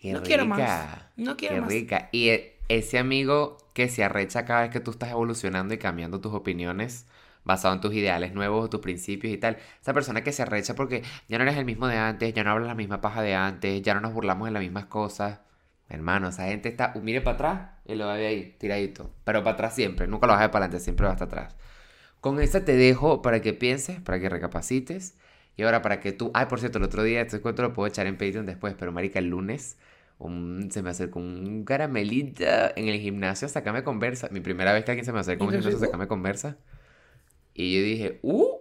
[0.00, 1.02] Qué no quiero más.
[1.16, 1.68] No quiero Qué más.
[1.68, 2.08] rica.
[2.12, 6.18] Y e- ese amigo que se arrecha cada vez que tú estás evolucionando y cambiando
[6.18, 7.06] tus opiniones
[7.44, 9.58] basado en tus ideales nuevos, tus principios y tal.
[9.82, 12.52] Esa persona que se arrecha porque ya no eres el mismo de antes, ya no
[12.52, 15.40] hablas la misma paja de antes, ya no nos burlamos de las mismas cosas.
[15.88, 19.10] Hermano, esa gente está, mire para atrás Y lo va a ver ahí, tiradito.
[19.24, 21.54] Pero para atrás siempre, nunca lo vas a ver para adelante, siempre va hasta atrás.
[22.20, 25.16] Con esta te dejo para que pienses, para que recapacites.
[25.56, 26.30] Y ahora para que tú...
[26.34, 28.92] Ay, por cierto, el otro día, este cuento lo puedo echar en Patreon después, pero
[28.92, 29.78] marica, el lunes
[30.18, 32.44] un- se me acercó un caramelito
[32.76, 34.28] en el gimnasio a sacarme conversa.
[34.30, 36.56] Mi primera vez que alguien se me acercó a un ¿Y te gimnasio sacarme conversa.
[37.54, 38.58] Y yo dije, ¡uh!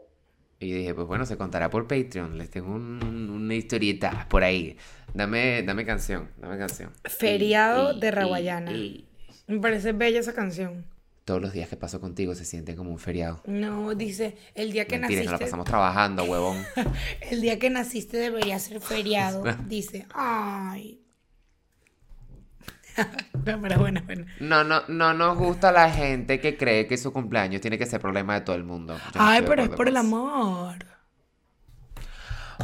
[0.63, 2.37] Y yo dije, pues bueno, se contará por Patreon.
[2.37, 4.77] Les tengo un- un- una historieta por ahí.
[5.13, 6.91] Dame, dame canción, dame canción.
[7.03, 8.71] Feriado Y- de Raguayana.
[8.71, 9.05] y-
[9.47, 10.85] Me parece bella esa canción.
[11.25, 13.41] Todos los días que paso contigo se sienten como un feriado.
[13.45, 16.57] No, dice, el día que Mentira, nos la naciste, pasamos trabajando, huevón.
[17.29, 19.43] el día que naciste debería ser feriado.
[19.67, 20.99] Dice, ay.
[23.45, 24.25] no, pero bueno, bueno.
[24.39, 27.99] No, no, no nos gusta la gente que cree que su cumpleaños tiene que ser
[27.99, 28.97] problema de todo el mundo.
[29.13, 30.75] Yo Ay, pero es por el amor.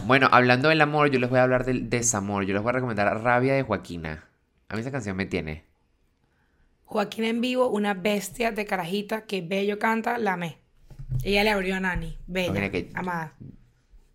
[0.06, 2.46] Bueno, hablando del amor, yo les voy a hablar del desamor.
[2.46, 4.26] Yo les voy a recomendar Rabia de Joaquina.
[4.70, 5.64] A mí esa canción me tiene.
[6.86, 10.58] Joaquín en vivo, una bestia de carajita que bello canta, la amé.
[11.24, 13.34] Ella le abrió a Nani, bella, que- amada.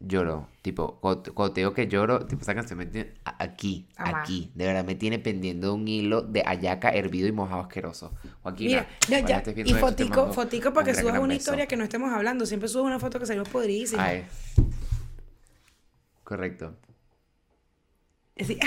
[0.00, 4.20] Lloro, tipo, cuando te digo que lloro, tipo, esa canción me tiene aquí, Amá.
[4.20, 4.50] aquí.
[4.54, 8.12] De verdad, me tiene pendiendo un hilo de ayaca hervido y mojado asqueroso.
[8.42, 11.28] Joaquina, Mira, no, ya, y viendo esto, te fotico, fotico para que un subas una
[11.28, 11.38] beso.
[11.38, 12.44] historia que no estemos hablando.
[12.44, 14.04] Siempre subes una foto que salimos podridísima.
[14.04, 14.26] Ay.
[16.22, 16.76] Correcto.
[18.38, 18.58] Así,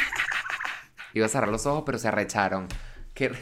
[1.14, 2.68] Iba a cerrar los ojos, pero se arrecharon.
[3.14, 3.32] Qué...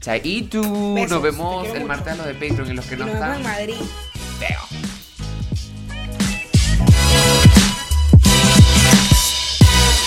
[0.00, 0.62] Chaitu.
[1.08, 3.28] Nos vemos el martes a los de Patreon y los que y no nos vemos
[3.28, 3.52] en están.
[3.52, 3.74] Madrid.
[4.38, 4.87] Veo.